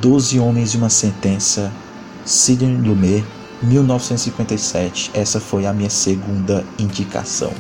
Doze 0.02 0.40
Homens 0.40 0.74
e 0.74 0.78
uma 0.78 0.90
Sentença, 0.90 1.72
Sidney 2.26 2.76
Lumet, 2.76 3.24
1957. 3.62 5.12
Essa 5.14 5.40
foi 5.40 5.66
a 5.66 5.74
minha 5.74 5.90
segunda 5.90 6.66
indicação. 6.80 7.54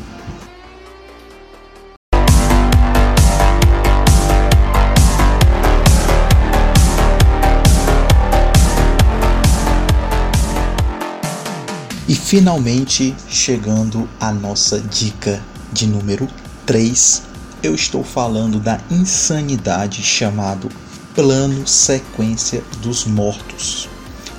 E 12.07 12.15
finalmente 12.15 13.15
chegando 13.29 14.09
a 14.19 14.33
nossa 14.33 14.81
dica 14.81 15.41
de 15.71 15.87
número 15.87 16.27
3, 16.65 17.30
eu 17.63 17.75
estou 17.75 18.03
falando 18.03 18.59
da 18.59 18.79
insanidade 18.89 20.01
chamado 20.01 20.67
Plano 21.13 21.67
Sequência 21.67 22.63
dos 22.81 23.05
Mortos, 23.05 23.87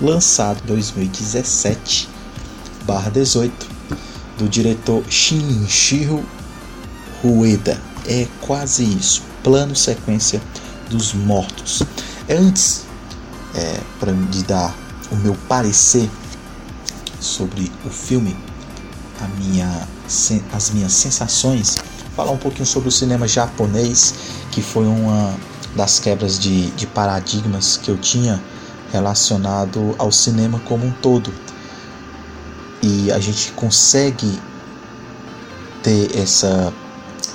lançado 0.00 0.60
em 0.64 0.66
2017 0.66 2.08
18 3.12 3.66
do 4.36 4.48
diretor 4.48 5.04
Shinichiro 5.08 6.24
Rueda. 7.22 7.80
É 8.06 8.26
quase 8.40 8.82
isso, 8.82 9.22
Plano 9.44 9.76
Sequência 9.76 10.42
dos 10.90 11.12
Mortos. 11.12 11.82
É 12.26 12.34
antes 12.34 12.84
é, 13.54 13.78
para 14.00 14.12
de 14.12 14.42
dar 14.42 14.74
o 15.12 15.16
meu 15.16 15.36
parecer 15.48 16.10
sobre 17.20 17.70
o 17.84 17.90
filme, 17.90 18.36
minha, 19.38 19.86
as 20.52 20.70
minhas 20.70 20.92
sensações, 20.92 21.76
falar 22.22 22.30
um 22.30 22.38
pouquinho 22.38 22.66
sobre 22.66 22.88
o 22.88 22.92
cinema 22.92 23.26
japonês, 23.26 24.14
que 24.52 24.62
foi 24.62 24.86
uma 24.86 25.34
das 25.74 25.98
quebras 25.98 26.38
de, 26.38 26.70
de 26.70 26.86
paradigmas 26.86 27.76
que 27.76 27.90
eu 27.90 27.96
tinha 27.96 28.40
relacionado 28.92 29.96
ao 29.98 30.12
cinema 30.12 30.60
como 30.60 30.86
um 30.86 30.92
todo. 30.92 31.32
E 32.80 33.10
a 33.10 33.18
gente 33.18 33.50
consegue 33.52 34.40
ter 35.82 36.16
essa, 36.16 36.72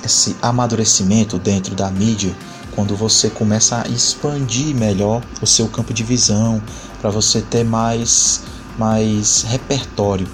esse 0.02 0.34
amadurecimento 0.40 1.38
dentro 1.38 1.74
da 1.74 1.90
mídia 1.90 2.34
quando 2.74 2.96
você 2.96 3.28
começa 3.28 3.82
a 3.82 3.88
expandir 3.88 4.74
melhor 4.74 5.22
o 5.42 5.46
seu 5.46 5.68
campo 5.68 5.92
de 5.92 6.02
visão, 6.02 6.62
para 7.00 7.10
você 7.10 7.42
ter 7.42 7.64
mais 7.64 8.42
mais 8.78 9.42
repertório 9.42 10.28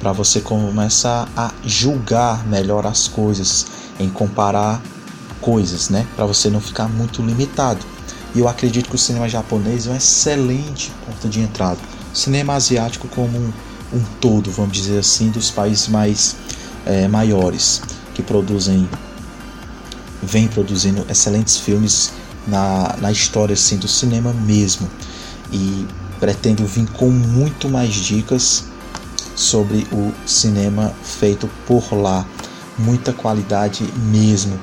para 0.00 0.12
você 0.12 0.40
começar 0.40 1.28
a 1.36 1.52
julgar 1.62 2.46
melhor 2.46 2.86
as 2.86 3.06
coisas, 3.06 3.66
em 4.00 4.08
comparar 4.08 4.82
coisas, 5.40 5.88
né? 5.88 6.06
Para 6.16 6.26
você 6.26 6.50
não 6.50 6.60
ficar 6.60 6.88
muito 6.88 7.22
limitado. 7.22 7.84
E 8.34 8.40
eu 8.40 8.48
acredito 8.48 8.88
que 8.88 8.94
o 8.94 8.98
cinema 8.98 9.28
japonês 9.28 9.86
é 9.86 9.90
uma 9.90 9.96
excelente 9.96 10.90
porta 11.04 11.28
de 11.28 11.40
entrada. 11.40 11.78
O 12.12 12.16
cinema 12.16 12.54
asiático 12.54 13.08
como 13.08 13.38
um, 13.38 13.52
um 13.92 14.02
todo, 14.20 14.50
vamos 14.50 14.72
dizer 14.72 14.98
assim, 14.98 15.30
dos 15.30 15.50
países 15.50 15.88
mais 15.88 16.36
é, 16.86 17.08
maiores 17.08 17.82
que 18.14 18.22
produzem, 18.22 18.88
vem 20.22 20.48
produzindo 20.48 21.04
excelentes 21.08 21.56
filmes 21.58 22.12
na, 22.46 22.96
na 23.00 23.12
história 23.12 23.54
assim 23.54 23.76
do 23.76 23.88
cinema 23.88 24.32
mesmo. 24.32 24.88
E 25.52 25.86
pretendo 26.20 26.64
vir 26.66 26.88
com 26.92 27.10
muito 27.10 27.68
mais 27.68 27.92
dicas 27.94 28.64
sobre 29.34 29.86
o 29.90 30.12
cinema 30.26 30.92
feito 31.02 31.48
por 31.66 31.94
lá, 31.94 32.26
muita 32.80 33.12
qualidade 33.12 33.84
mesmo. 33.96 34.58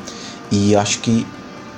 E 0.51 0.75
acho 0.75 0.99
que 0.99 1.25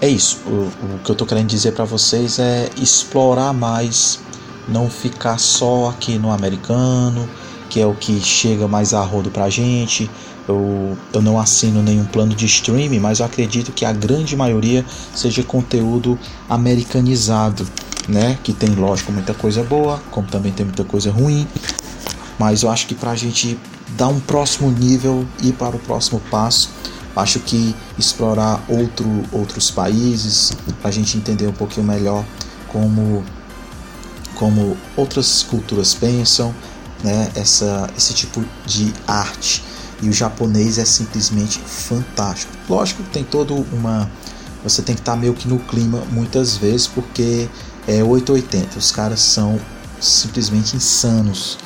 é 0.01 0.07
isso. 0.07 0.39
O, 0.45 0.69
o 0.95 0.99
que 1.03 1.09
eu 1.09 1.13
estou 1.13 1.27
querendo 1.27 1.47
dizer 1.47 1.73
para 1.73 1.85
vocês 1.85 2.39
é 2.39 2.69
explorar 2.77 3.53
mais, 3.53 4.19
não 4.67 4.89
ficar 4.89 5.37
só 5.37 5.89
aqui 5.89 6.17
no 6.17 6.31
americano, 6.31 7.29
que 7.69 7.79
é 7.79 7.85
o 7.85 7.93
que 7.93 8.19
chega 8.21 8.67
mais 8.67 8.93
a 8.93 9.01
rodo 9.01 9.29
pra 9.29 9.49
gente. 9.49 10.09
Eu, 10.47 10.97
eu 11.13 11.21
não 11.21 11.39
assino 11.39 11.83
nenhum 11.83 12.05
plano 12.05 12.33
de 12.33 12.45
streaming, 12.45 12.99
mas 12.99 13.19
eu 13.19 13.25
acredito 13.25 13.71
que 13.71 13.85
a 13.85 13.93
grande 13.93 14.35
maioria 14.35 14.83
seja 15.13 15.43
conteúdo 15.43 16.17
americanizado 16.49 17.67
né? 18.09 18.37
Que 18.43 18.51
tem, 18.51 18.73
lógico, 18.73 19.11
muita 19.11 19.33
coisa 19.33 19.63
boa, 19.63 20.01
como 20.11 20.27
também 20.27 20.51
tem 20.51 20.65
muita 20.65 20.83
coisa 20.83 21.11
ruim. 21.11 21.47
Mas 22.37 22.63
eu 22.63 22.71
acho 22.71 22.87
que 22.87 22.95
para 22.95 23.11
a 23.11 23.15
gente 23.15 23.57
dar 23.97 24.07
um 24.07 24.19
próximo 24.19 24.69
nível 24.71 25.25
e 25.41 25.51
para 25.51 25.75
o 25.75 25.79
próximo 25.79 26.21
passo, 26.31 26.69
acho 27.15 27.39
que 27.39 27.75
explorar 27.97 28.63
outro, 28.67 29.23
outros 29.31 29.71
países, 29.71 30.51
para 30.81 30.89
a 30.89 30.93
gente 30.93 31.17
entender 31.17 31.47
um 31.47 31.53
pouquinho 31.53 31.85
melhor 31.85 32.25
como, 32.67 33.23
como 34.35 34.77
outras 34.95 35.43
culturas 35.43 35.93
pensam, 35.93 36.53
né? 37.03 37.31
Essa, 37.35 37.89
esse 37.97 38.13
tipo 38.13 38.43
de 38.65 38.93
arte. 39.07 39.63
E 40.01 40.07
o 40.07 40.13
japonês 40.13 40.77
é 40.77 40.85
simplesmente 40.85 41.59
fantástico. 41.59 42.53
Lógico, 42.69 43.03
tem 43.11 43.23
todo 43.23 43.65
uma. 43.73 44.09
Você 44.63 44.81
tem 44.81 44.95
que 44.95 45.01
estar 45.01 45.13
tá 45.13 45.17
meio 45.17 45.33
que 45.33 45.47
no 45.47 45.59
clima 45.59 46.03
muitas 46.11 46.55
vezes, 46.55 46.87
porque 46.87 47.49
é 47.87 48.03
880. 48.03 48.77
Os 48.77 48.91
caras 48.91 49.19
são 49.19 49.59
simplesmente 49.99 50.75
insanos 50.75 51.57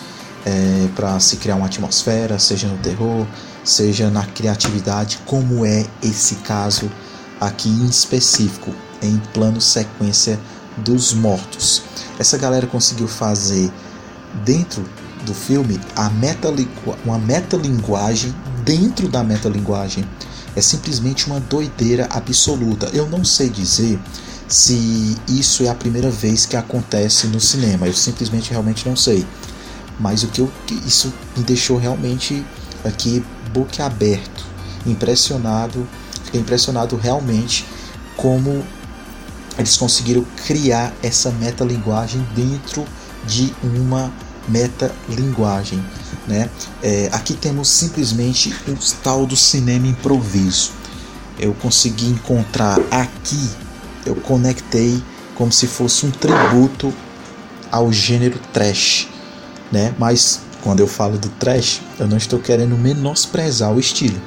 é, 0.46 0.88
para 0.96 1.20
se 1.20 1.38
criar 1.38 1.56
uma 1.56 1.68
atmosfera, 1.68 2.38
seja 2.40 2.68
no 2.68 2.78
terror, 2.78 3.26
seja 3.64 4.10
na 4.10 4.26
criatividade, 4.26 5.20
como 5.26 5.66
é 5.66 5.86
esse 6.02 6.36
caso 6.36 6.92
aqui 7.40 7.70
em 7.70 7.86
específico, 7.86 8.74
em 9.02 9.18
plano 9.34 9.60
sequência 9.62 10.40
dos 10.78 11.14
mortos. 11.14 11.84
Essa 12.20 12.38
galera 12.38 12.68
conseguiu 12.68 13.08
fazer 13.08 13.72
dentro 14.44 14.84
do 15.26 15.34
filme 15.34 15.80
a 15.96 16.12
uma 17.06 17.18
metalinguagem 17.18 18.34
dentro 18.64 19.08
da 19.08 19.24
metalinguagem. 19.24 20.06
É 20.56 20.62
simplesmente 20.62 21.28
uma 21.28 21.40
doideira 21.40 22.08
absoluta. 22.12 22.90
Eu 22.94 23.10
não 23.10 23.24
sei 23.24 23.50
dizer 23.50 24.00
se 24.48 25.18
isso 25.28 25.64
é 25.64 25.70
a 25.70 25.76
primeira 25.76 26.12
vez 26.12 26.46
que 26.46 26.56
acontece 26.56 27.28
no 27.28 27.40
cinema. 27.40 27.88
Eu 27.88 27.94
simplesmente 27.94 28.52
realmente 28.52 28.88
não 28.88 28.96
sei. 28.96 29.26
Mas 30.04 30.22
o 30.22 30.28
que 30.28 30.42
eu, 30.42 30.52
isso 30.86 31.14
me 31.38 31.44
deixou 31.44 31.78
realmente 31.78 32.46
aqui 32.84 33.24
boquiaberto, 33.54 34.46
impressionado, 34.86 35.88
fiquei 36.26 36.42
impressionado 36.42 36.98
realmente 36.98 37.66
como 38.18 38.66
eles 39.58 39.78
conseguiram 39.78 40.26
criar 40.46 40.94
essa 41.02 41.32
metalinguagem 41.32 42.22
dentro 42.36 42.86
de 43.26 43.54
uma 43.64 44.12
metalinguagem. 44.50 45.82
Né? 46.28 46.50
É, 46.82 47.08
aqui 47.14 47.34
temos 47.34 47.70
simplesmente 47.70 48.54
o 48.68 48.76
tal 49.02 49.26
do 49.26 49.38
cinema 49.38 49.88
improviso. 49.88 50.72
Eu 51.40 51.54
consegui 51.54 52.08
encontrar 52.08 52.78
aqui, 52.92 53.50
eu 54.06 54.16
conectei 54.16 55.02
como 55.34 55.50
se 55.50 55.66
fosse 55.66 56.06
um 56.06 56.12
tributo 56.12 56.94
ao 57.72 57.90
gênero 57.92 58.38
trash, 58.52 59.08
né? 59.74 59.94
Mas 59.98 60.42
quando 60.62 60.80
eu 60.80 60.88
falo 60.88 61.18
do 61.18 61.28
trash, 61.30 61.82
eu 62.00 62.08
não 62.08 62.16
estou 62.16 62.40
querendo 62.40 62.78
menosprezar 62.78 63.74
o 63.74 63.80
estilo. 63.80 64.22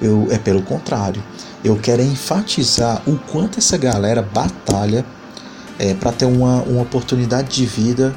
Eu 0.00 0.28
é 0.30 0.38
pelo 0.38 0.62
contrário, 0.62 1.22
eu 1.64 1.76
quero 1.76 2.02
enfatizar 2.02 3.02
o 3.06 3.16
quanto 3.16 3.58
essa 3.58 3.76
galera 3.76 4.22
batalha 4.22 5.04
é, 5.78 5.94
para 5.94 6.12
ter 6.12 6.26
uma, 6.26 6.62
uma 6.62 6.82
oportunidade 6.82 7.48
de 7.48 7.66
vida 7.66 8.14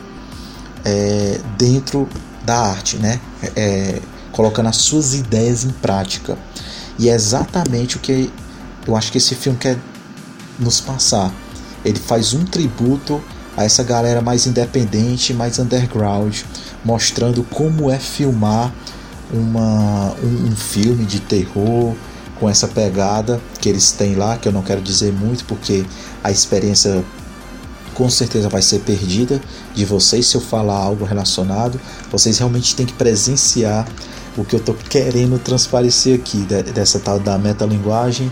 é, 0.84 1.40
dentro 1.58 2.08
da 2.46 2.58
arte, 2.58 2.98
né? 2.98 3.20
É, 3.56 4.02
colocando 4.34 4.68
as 4.68 4.78
suas 4.78 5.14
ideias 5.14 5.64
em 5.64 5.70
prática. 5.70 6.38
E 7.00 7.10
é 7.10 7.14
exatamente 7.14 7.96
o 7.98 8.00
que 8.00 8.32
eu 8.86 8.96
acho 8.96 9.12
que 9.12 9.18
esse 9.18 9.36
filme 9.36 9.58
quer 9.58 9.78
nos 10.60 10.82
passar. 10.82 11.34
Ele 11.86 12.00
faz 12.00 12.34
um 12.34 12.44
tributo 12.44 13.22
a 13.56 13.64
essa 13.64 13.84
galera 13.84 14.22
mais 14.22 14.48
independente, 14.48 15.34
mais 15.34 15.60
underground, 15.60 16.42
mostrando 16.84 17.44
como 17.44 17.90
é 17.90 18.00
filmar 18.00 18.74
uma, 19.32 20.16
um, 20.24 20.48
um 20.50 20.56
filme 20.56 21.06
de 21.06 21.20
terror 21.20 21.96
com 22.40 22.50
essa 22.50 22.68
pegada 22.68 23.40
que 23.60 23.70
eles 23.70 23.92
têm 23.92 24.16
lá, 24.16 24.38
que 24.38 24.48
eu 24.48 24.52
não 24.52 24.62
quero 24.62 24.82
dizer 24.82 25.14
muito 25.14 25.46
porque 25.46 25.86
a 26.24 26.32
experiência 26.32 27.04
com 27.94 28.10
certeza 28.10 28.50
vai 28.50 28.62
ser 28.62 28.80
perdida 28.80 29.40
de 29.74 29.86
vocês 29.86 30.26
se 30.26 30.36
eu 30.36 30.42
falar 30.42 30.76
algo 30.78 31.06
relacionado. 31.06 31.80
Vocês 32.12 32.38
realmente 32.40 32.76
têm 32.76 32.86
que 32.86 32.94
presenciar 32.94 33.88
o 34.36 34.44
que 34.44 34.56
eu 34.56 34.60
estou 34.60 34.76
querendo 34.90 35.38
transparecer 35.38 36.20
aqui 36.20 36.40
dessa 36.74 37.00
tal 37.00 37.20
da 37.20 37.38
metalinguagem 37.38 38.32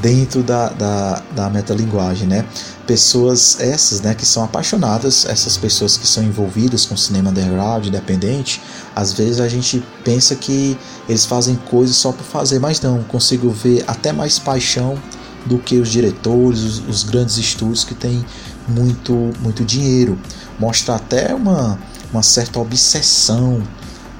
dentro 0.00 0.42
da, 0.42 0.68
da, 0.70 1.22
da 1.34 1.50
metalinguagem, 1.50 2.26
né? 2.26 2.44
Pessoas 2.86 3.58
essas, 3.60 4.00
né, 4.00 4.14
que 4.14 4.26
são 4.26 4.44
apaixonadas, 4.44 5.24
essas 5.24 5.56
pessoas 5.56 5.96
que 5.96 6.06
são 6.06 6.22
envolvidas 6.22 6.84
com 6.84 6.96
cinema 6.96 7.30
underground, 7.30 7.86
independente, 7.86 8.60
às 8.94 9.12
vezes 9.12 9.40
a 9.40 9.48
gente 9.48 9.82
pensa 10.04 10.34
que 10.34 10.76
eles 11.08 11.24
fazem 11.24 11.56
coisas 11.70 11.96
só 11.96 12.12
por 12.12 12.24
fazer, 12.24 12.58
mas 12.58 12.80
não, 12.80 13.02
consigo 13.04 13.50
ver 13.50 13.84
até 13.86 14.12
mais 14.12 14.38
paixão 14.38 14.98
do 15.46 15.58
que 15.58 15.78
os 15.78 15.88
diretores, 15.88 16.60
os, 16.60 16.88
os 16.88 17.02
grandes 17.04 17.38
estúdios 17.38 17.84
que 17.84 17.94
têm 17.94 18.24
muito, 18.68 19.30
muito 19.40 19.64
dinheiro. 19.64 20.18
Mostra 20.58 20.96
até 20.96 21.34
uma, 21.34 21.78
uma 22.12 22.22
certa 22.22 22.58
obsessão 22.58 23.62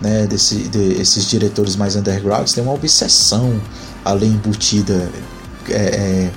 né, 0.01 0.27
desse, 0.27 0.57
de, 0.69 1.01
esses 1.01 1.27
diretores 1.27 1.77
mais 1.77 1.97
undergrounds, 1.97 2.53
tem 2.53 2.63
uma 2.63 2.73
obsessão 2.73 3.61
ali 4.05 4.27
embutida. 4.27 5.11
É, 5.69 5.73
é, 5.73 6.31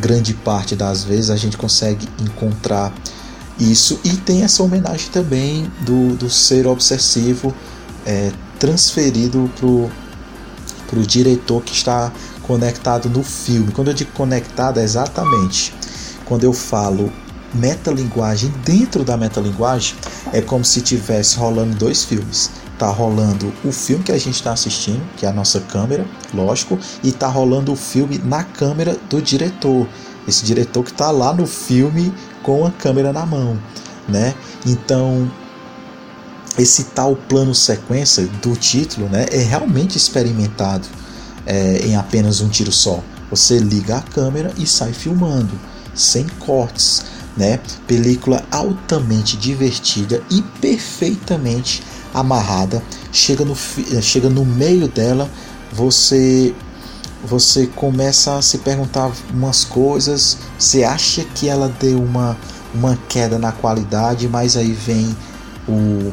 grande 0.00 0.34
parte 0.34 0.76
das 0.76 1.02
vezes 1.02 1.30
a 1.30 1.36
gente 1.36 1.56
consegue 1.56 2.06
encontrar 2.20 2.92
isso 3.58 3.98
e 4.04 4.10
tem 4.10 4.42
essa 4.42 4.62
homenagem 4.62 5.08
também 5.10 5.70
do, 5.80 6.14
do 6.14 6.28
ser 6.28 6.66
obsessivo 6.66 7.54
é, 8.06 8.30
transferido 8.58 9.50
para 10.86 10.98
o 10.98 11.06
diretor 11.06 11.62
que 11.62 11.72
está 11.72 12.12
conectado 12.42 13.08
no 13.08 13.22
filme. 13.22 13.72
Quando 13.72 13.88
eu 13.88 13.94
digo 13.94 14.12
conectado, 14.12 14.78
é 14.78 14.84
exatamente 14.84 15.74
quando 16.24 16.44
eu 16.44 16.52
falo 16.52 17.12
metalinguagem 17.54 18.52
dentro 18.64 19.04
da 19.04 19.16
metalinguagem, 19.16 19.96
é 20.32 20.40
como 20.40 20.64
se 20.64 20.80
tivesse 20.80 21.36
rolando 21.36 21.76
dois 21.76 22.04
filmes. 22.04 22.50
Tá 22.78 22.88
rolando 22.88 23.52
o 23.64 23.72
filme 23.72 24.04
que 24.04 24.12
a 24.12 24.18
gente 24.18 24.34
está 24.34 24.52
assistindo, 24.52 25.02
que 25.16 25.26
é 25.26 25.28
a 25.28 25.32
nossa 25.32 25.60
câmera, 25.60 26.06
lógico, 26.32 26.78
e 27.02 27.10
tá 27.10 27.26
rolando 27.26 27.72
o 27.72 27.76
filme 27.76 28.18
na 28.18 28.44
câmera 28.44 28.96
do 29.10 29.20
diretor. 29.20 29.86
Esse 30.26 30.44
diretor 30.44 30.84
que 30.84 30.92
está 30.92 31.10
lá 31.10 31.32
no 31.32 31.46
filme 31.46 32.12
com 32.42 32.64
a 32.64 32.70
câmera 32.70 33.12
na 33.12 33.26
mão, 33.26 33.58
né? 34.08 34.34
Então, 34.64 35.28
esse 36.58 36.84
tal 36.84 37.14
plano 37.14 37.54
sequência 37.54 38.26
do 38.42 38.54
título 38.56 39.08
né, 39.08 39.26
é 39.30 39.38
realmente 39.38 39.96
experimentado 39.96 40.86
é, 41.46 41.86
em 41.86 41.96
apenas 41.96 42.40
um 42.40 42.48
tiro 42.48 42.72
só. 42.72 43.02
Você 43.30 43.58
liga 43.58 43.98
a 43.98 44.02
câmera 44.02 44.52
e 44.58 44.66
sai 44.66 44.92
filmando, 44.92 45.58
sem 45.94 46.26
cortes. 46.40 47.04
Né? 47.38 47.60
Película 47.86 48.44
altamente 48.50 49.36
divertida 49.36 50.20
e 50.28 50.42
perfeitamente 50.60 51.82
amarrada. 52.12 52.82
Chega 53.12 53.44
no, 53.44 53.54
chega 54.02 54.28
no 54.28 54.44
meio 54.44 54.88
dela, 54.88 55.30
você 55.72 56.52
você 57.24 57.66
começa 57.66 58.36
a 58.36 58.42
se 58.42 58.58
perguntar 58.58 59.10
umas 59.32 59.64
coisas, 59.64 60.38
você 60.58 60.84
acha 60.84 61.24
que 61.24 61.48
ela 61.48 61.68
deu 61.80 62.00
uma, 62.00 62.36
uma 62.72 62.96
queda 63.08 63.38
na 63.38 63.50
qualidade, 63.50 64.28
mas 64.28 64.56
aí 64.56 64.72
vem 64.72 65.16
o, 65.68 66.12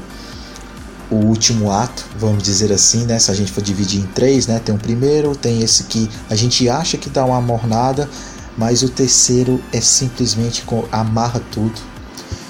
o 1.12 1.16
último 1.16 1.72
ato, 1.72 2.04
vamos 2.18 2.42
dizer 2.42 2.72
assim, 2.72 3.06
né? 3.06 3.20
Se 3.20 3.30
a 3.30 3.34
gente 3.34 3.52
for 3.52 3.62
dividir 3.62 4.02
em 4.02 4.08
três, 4.08 4.48
né? 4.48 4.60
Tem 4.60 4.74
o 4.74 4.78
primeiro, 4.80 5.36
tem 5.36 5.62
esse 5.62 5.84
que 5.84 6.10
a 6.30 6.36
gente 6.36 6.68
acha 6.68 6.98
que 6.98 7.10
dá 7.10 7.24
uma 7.24 7.40
mornada, 7.40 8.10
mas 8.58 8.84
o 8.84 8.90
terceiro 8.90 9.62
é 9.72 9.82
simplesmente 9.82 10.64
amarra 10.92 11.42
tudo 11.52 11.80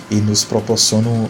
e 0.10 0.16
nos 0.16 0.44
proporciona 0.44 1.10
um, 1.10 1.28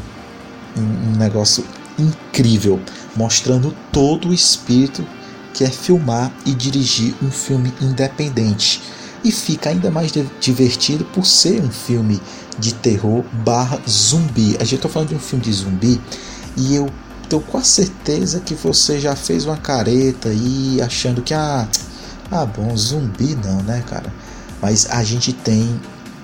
um 0.77 1.15
negócio 1.17 1.65
incrível, 1.97 2.79
mostrando 3.15 3.75
todo 3.91 4.29
o 4.29 4.33
espírito 4.33 5.05
que 5.53 5.63
é 5.63 5.69
filmar 5.69 6.31
e 6.45 6.53
dirigir 6.53 7.15
um 7.21 7.31
filme 7.31 7.73
independente. 7.81 8.81
E 9.23 9.31
fica 9.31 9.69
ainda 9.69 9.89
mais 9.89 10.11
divertido 10.39 11.05
por 11.05 11.25
ser 11.25 11.61
um 11.61 11.71
filme 11.71 12.21
de 12.59 12.73
terror 12.73 13.23
barra 13.43 13.79
zumbi. 13.89 14.55
A 14.59 14.63
gente 14.63 14.75
está 14.75 14.89
falando 14.89 15.09
de 15.09 15.15
um 15.15 15.19
filme 15.19 15.43
de 15.43 15.53
zumbi 15.53 16.01
e 16.57 16.75
eu 16.75 16.89
tenho 17.27 17.41
quase 17.41 17.69
certeza 17.69 18.39
que 18.39 18.53
você 18.53 18.99
já 18.99 19.15
fez 19.15 19.45
uma 19.45 19.57
careta 19.57 20.29
aí 20.29 20.79
achando 20.81 21.21
que 21.21 21.33
ah, 21.33 21.67
ah 22.29 22.45
bom, 22.45 22.75
zumbi 22.77 23.35
não, 23.43 23.63
né, 23.63 23.83
cara? 23.87 24.13
Mas 24.61 24.87
a 24.89 25.03
gente 25.03 25.33
tem 25.33 25.79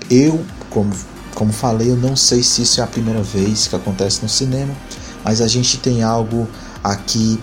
eu, 0.10 0.44
como 0.70 0.92
como 1.34 1.54
falei, 1.54 1.90
eu 1.90 1.96
não 1.96 2.16
sei 2.16 2.44
se 2.44 2.62
isso 2.62 2.82
é 2.82 2.84
a 2.84 2.88
primeira 2.88 3.24
vez 3.24 3.66
que 3.66 3.76
acontece 3.76 4.22
no 4.22 4.28
cinema, 4.28 4.76
mas 5.24 5.40
a 5.40 5.48
gente 5.48 5.78
tem 5.78 6.04
algo 6.04 6.48
aqui 6.84 7.40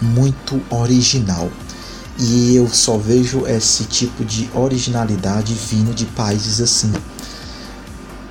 muito 0.00 0.62
original. 0.70 1.50
E 2.18 2.54
eu 2.54 2.68
só 2.68 2.96
vejo 2.96 3.44
esse 3.46 3.84
tipo 3.84 4.24
de 4.24 4.48
originalidade 4.54 5.52
vindo 5.52 5.92
de 5.92 6.06
países 6.06 6.60
assim 6.60 6.92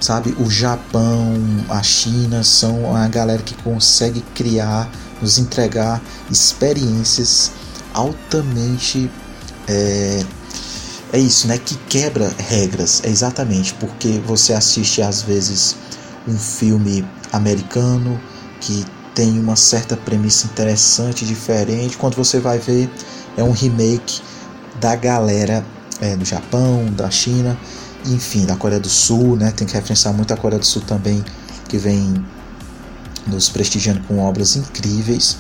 sabe? 0.02 0.36
O 0.40 0.50
Japão, 0.50 1.36
a 1.70 1.82
China 1.84 2.44
são 2.44 2.96
a 2.96 3.08
galera 3.08 3.42
que 3.44 3.54
consegue 3.64 4.22
criar, 4.34 4.90
nos 5.22 5.38
entregar 5.38 6.02
experiências 6.30 7.52
altamente 7.94 9.10
é, 9.68 10.26
é 11.14 11.20
isso, 11.20 11.48
né? 11.48 11.58
Que 11.58 11.76
quebra 11.90 12.34
regras, 12.38 13.02
é 13.04 13.10
exatamente 13.10 13.74
porque 13.76 14.22
você 14.26 14.54
assiste 14.54 15.02
às 15.02 15.22
vezes 15.22 15.76
um 16.28 16.38
filme 16.38 17.08
americano 17.32 18.20
que 18.60 18.86
tem 19.14 19.40
uma 19.40 19.56
certa 19.56 19.98
premissa 19.98 20.46
interessante, 20.48 21.26
diferente. 21.26 21.98
Quando 21.98 22.16
você 22.16 22.40
vai 22.40 22.60
ver, 22.60 22.90
é 23.36 23.44
um 23.44 23.52
remake 23.52 24.22
da 24.80 24.96
galera 24.96 25.66
é, 26.00 26.16
do 26.16 26.24
Japão, 26.24 26.86
da 26.94 27.10
China 27.10 27.58
enfim, 28.06 28.46
da 28.46 28.56
Coreia 28.56 28.80
do 28.80 28.90
Sul, 28.90 29.36
né? 29.36 29.52
Tem 29.52 29.68
que 29.68 29.74
referenciar 29.74 30.14
muito 30.14 30.34
a 30.34 30.38
Coreia 30.38 30.60
do 30.60 30.66
Sul 30.66 30.82
também, 30.82 31.24
que 31.68 31.78
vem 31.78 32.24
nos 33.28 33.50
prestigiando 33.50 34.02
com 34.02 34.20
obras 34.20 34.56
incríveis. 34.56 35.38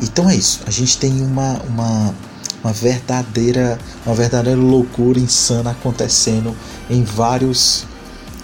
Então 0.00 0.28
é 0.28 0.36
isso. 0.36 0.60
A 0.66 0.70
gente 0.70 0.98
tem 0.98 1.22
uma, 1.22 1.60
uma, 1.62 2.14
uma 2.64 2.72
verdadeira 2.72 3.78
uma 4.06 4.14
verdadeira 4.14 4.58
loucura 4.58 5.20
insana 5.20 5.70
acontecendo 5.70 6.56
em 6.88 7.04
vários 7.04 7.84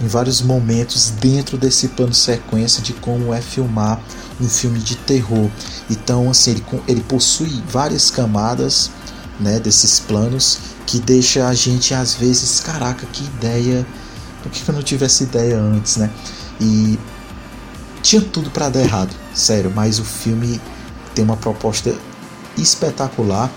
em 0.00 0.06
vários 0.06 0.40
momentos 0.40 1.10
dentro 1.20 1.58
desse 1.58 1.88
plano 1.88 2.14
sequência 2.14 2.82
de 2.82 2.92
como 2.92 3.34
é 3.34 3.40
filmar 3.40 4.00
um 4.40 4.48
filme 4.48 4.78
de 4.78 4.96
terror. 4.96 5.50
Então 5.90 6.30
assim 6.30 6.52
ele, 6.52 6.64
ele 6.88 7.00
possui 7.02 7.62
várias 7.68 8.10
camadas 8.10 8.90
né, 9.38 9.58
desses 9.58 10.00
planos 10.00 10.58
que 10.86 10.98
deixa 10.98 11.46
a 11.46 11.54
gente 11.54 11.94
às 11.94 12.14
vezes, 12.14 12.60
caraca, 12.60 13.06
que 13.12 13.24
ideia, 13.24 13.86
por 14.42 14.50
que 14.50 14.68
eu 14.68 14.74
não 14.74 14.82
tive 14.82 15.04
essa 15.04 15.22
ideia 15.22 15.58
antes, 15.58 15.96
né? 15.96 16.10
E 16.60 16.98
tinha 18.02 18.20
tudo 18.20 18.50
para 18.50 18.68
dar 18.68 18.80
errado, 18.80 19.14
sério, 19.34 19.72
mas 19.74 19.98
o 19.98 20.04
filme 20.04 20.60
tem 21.14 21.24
uma 21.24 21.36
proposta 21.36 21.94
espetacular 22.56 23.50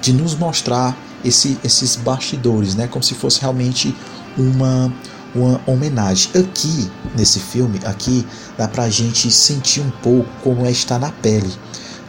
de 0.00 0.12
nos 0.12 0.34
mostrar 0.34 0.96
esse, 1.24 1.58
esses 1.62 1.96
bastidores, 1.96 2.74
né? 2.74 2.86
Como 2.86 3.02
se 3.02 3.14
fosse 3.14 3.40
realmente 3.40 3.94
uma, 4.36 4.92
uma 5.34 5.60
homenagem. 5.66 6.30
Aqui, 6.34 6.90
nesse 7.16 7.40
filme, 7.40 7.80
aqui 7.84 8.26
dá 8.56 8.68
pra 8.68 8.88
gente 8.88 9.30
sentir 9.30 9.80
um 9.80 9.90
pouco 10.02 10.28
como 10.42 10.66
é 10.66 10.70
estar 10.70 10.98
na 10.98 11.10
pele 11.10 11.52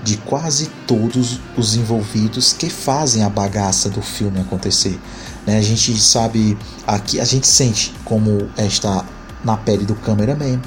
de 0.04 0.18
quase 0.18 0.70
todos 0.86 1.40
os 1.58 1.76
envolvidos 1.76 2.52
que 2.52 2.70
fazem 2.70 3.24
a 3.24 3.30
bagaça 3.30 3.90
do 3.90 4.02
filme 4.02 4.40
acontecer. 4.40 5.00
Né? 5.48 5.58
A 5.58 5.62
gente 5.62 5.98
sabe, 6.00 6.58
aqui 6.86 7.22
a 7.22 7.26
gente 7.26 7.48
sente 7.48 7.94
como 8.04 8.50
é 8.58 8.66
estar 8.66 9.06
na 9.44 9.56
pele 9.56 9.86
do 9.86 9.96
cameraman, 9.96 10.62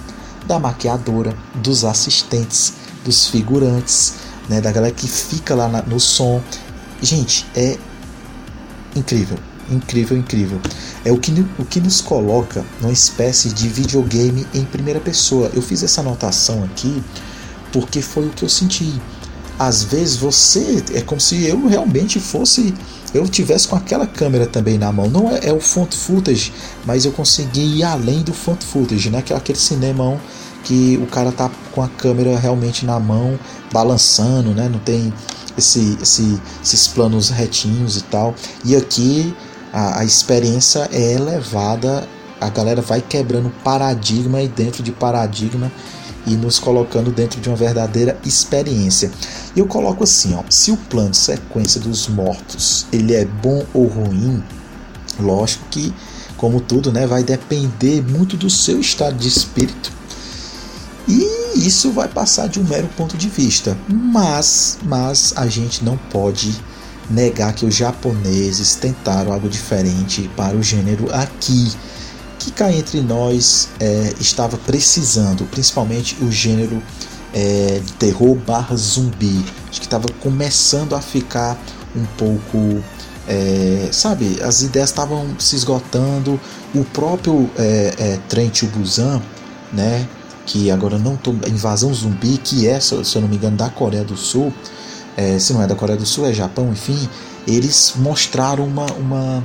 da 0.47 0.59
maquiadora, 0.59 1.37
dos 1.55 1.85
assistentes, 1.85 2.75
dos 3.05 3.29
figurantes, 3.29 4.15
né? 4.49 4.61
da 4.61 4.73
galera 4.73 4.95
que 4.95 5.07
fica 5.07 5.55
lá 5.55 5.69
na, 5.69 5.83
no 5.83 6.01
som. 6.01 6.43
Gente, 7.03 7.47
é 7.55 7.77
incrível, 8.95 9.39
incrível, 9.71 10.17
incrível. 10.17 10.61
É 11.05 11.13
o 11.13 11.19
que, 11.19 11.33
o 11.59 11.65
que 11.65 11.81
nos 11.81 12.01
coloca 12.01 12.65
numa 12.81 12.93
espécie 12.93 13.51
de 13.51 13.69
videogame 13.69 14.47
em 14.55 14.65
primeira 14.65 15.01
pessoa. 15.01 15.51
Eu 15.55 15.63
fiz 15.63 15.83
essa 15.83 16.01
anotação 16.01 16.65
aqui 16.65 17.03
porque 17.73 18.01
foi 18.01 18.27
o 18.27 18.31
que 18.31 18.45
eu 18.45 18.49
senti. 18.49 19.01
Às 19.59 19.83
vezes 19.83 20.17
você 20.17 20.85
é 20.93 21.01
como 21.01 21.21
se 21.21 21.47
eu 21.47 21.67
realmente 21.67 22.21
fosse 22.21 22.75
eu 23.15 23.27
tivesse 23.29 23.67
com 23.67 23.77
aquela 23.77 24.07
câmera 24.07 24.47
também 24.47 24.79
na 24.79 24.93
mão. 24.93 25.09
Não 25.09 25.31
é, 25.31 25.41
é 25.45 25.53
o 25.53 25.61
font 25.61 25.95
footage, 25.95 26.53
mas 26.85 27.05
eu 27.05 27.13
consegui 27.13 27.79
ir 27.79 27.83
além 27.83 28.23
do 28.23 28.33
font 28.33 28.63
footage, 28.63 29.11
né? 29.11 29.23
Que 29.23 29.33
é 29.33 29.37
aquele 29.37 29.59
cinema 29.59 30.21
que 30.67 30.99
o 31.01 31.07
cara 31.07 31.31
tá 31.31 31.49
com 31.73 31.81
a 31.81 31.89
câmera 31.89 32.37
realmente 32.37 32.85
na 32.85 32.99
mão, 32.99 33.39
balançando, 33.73 34.51
né? 34.51 34.69
Não 34.69 34.81
tem 34.81 35.13
esse, 35.57 35.97
esse, 36.03 36.41
esses 36.61 36.89
planos 36.89 37.31
retinhos 37.31 37.97
e 37.97 38.03
tal. 38.03 38.35
E 38.65 38.75
aqui 38.75 39.33
a, 39.73 40.01
a 40.01 40.05
experiência 40.05 40.89
é 40.93 41.13
elevada, 41.13 42.09
a 42.41 42.49
galera 42.49 42.83
vai 42.83 43.01
quebrando 43.01 43.49
paradigma 43.63 44.43
e 44.43 44.49
dentro 44.49 44.83
de 44.83 44.91
paradigma 44.91 45.71
e 46.27 46.35
nos 46.35 46.59
colocando 46.59 47.13
dentro 47.13 47.41
de 47.41 47.49
uma 47.49 47.57
verdadeira 47.57 48.19
experiência. 48.25 49.13
Eu 49.57 49.67
coloco 49.67 50.03
assim, 50.03 50.35
ó, 50.35 50.43
se 50.51 50.73
o 50.73 50.77
plano 50.77 51.11
de 51.11 51.19
sequência 51.19 51.81
dos 51.81 52.09
mortos 52.09 52.87
ele 52.93 53.15
é 53.15 53.25
bom 53.25 53.65
ou 53.73 53.87
ruim, 53.87 54.43
lógico 55.21 55.65
que 55.71 55.95
como 56.37 56.61
tudo, 56.61 56.93
né, 56.93 57.07
vai 57.07 57.23
depender 57.23 58.03
muito 58.03 58.37
do 58.37 58.51
seu 58.51 58.81
estado 58.81 59.17
de 59.17 59.29
espírito. 59.29 59.93
E 61.09 61.67
isso 61.67 61.93
vai 61.93 62.09
passar 62.09 62.49
de 62.49 62.61
um 62.61 62.65
mero 62.65 62.89
ponto 62.97 63.17
de 63.17 63.29
vista. 63.29 63.77
Mas, 63.89 64.79
mas 64.83 65.33
a 65.37 65.47
gente 65.47 65.85
não 65.85 65.97
pode 65.97 66.55
negar 67.09 67.53
que 67.53 67.65
os 67.65 67.75
japoneses 67.75 68.75
tentaram 68.75 69.33
algo 69.33 69.49
diferente 69.49 70.29
para 70.37 70.57
o 70.57 70.63
gênero 70.63 71.13
aqui 71.15 71.73
que 72.47 72.53
cá 72.53 72.73
entre 72.73 73.01
nós 73.01 73.69
é, 73.81 74.15
estava 74.21 74.57
precisando, 74.57 75.45
principalmente 75.47 76.17
o 76.23 76.31
gênero 76.31 76.81
é, 77.35 77.81
terror 77.99 78.37
barra 78.37 78.77
zumbi. 78.77 79.45
Acho 79.69 79.81
que 79.81 79.87
estava 79.87 80.09
começando 80.21 80.95
a 80.95 81.01
ficar 81.01 81.59
um 81.95 82.05
pouco. 82.17 82.83
É, 83.29 83.89
sabe, 83.91 84.41
as 84.41 84.63
ideias 84.63 84.91
estavam 84.91 85.27
se 85.41 85.57
esgotando. 85.57 86.41
O 86.73 86.85
próprio 86.85 87.51
é, 87.59 87.95
é, 87.99 88.19
Trent 88.29 88.65
Busan, 88.67 89.21
né, 89.73 90.07
que 90.47 90.71
agora 90.71 90.99
não 90.99 91.17
tô, 91.17 91.33
invasão 91.47 91.93
zumbi, 91.93 92.39
que 92.39 92.67
é, 92.67 92.81
se 92.81 92.95
eu 92.95 93.21
não 93.21 93.29
me 93.29 93.37
engano, 93.37 93.57
da 93.57 93.69
Coreia 93.69 94.05
do 94.05 94.17
Sul, 94.17 94.53
é, 95.17 95.39
se 95.39 95.53
não 95.53 95.63
é 95.63 95.67
da 95.67 95.75
Coreia 95.75 95.99
do 95.99 96.07
Sul, 96.07 96.27
é 96.27 96.33
Japão, 96.33 96.71
enfim, 96.73 97.09
eles 97.47 97.95
mostraram 97.97 98.65
uma, 98.65 98.87
uma 98.93 99.45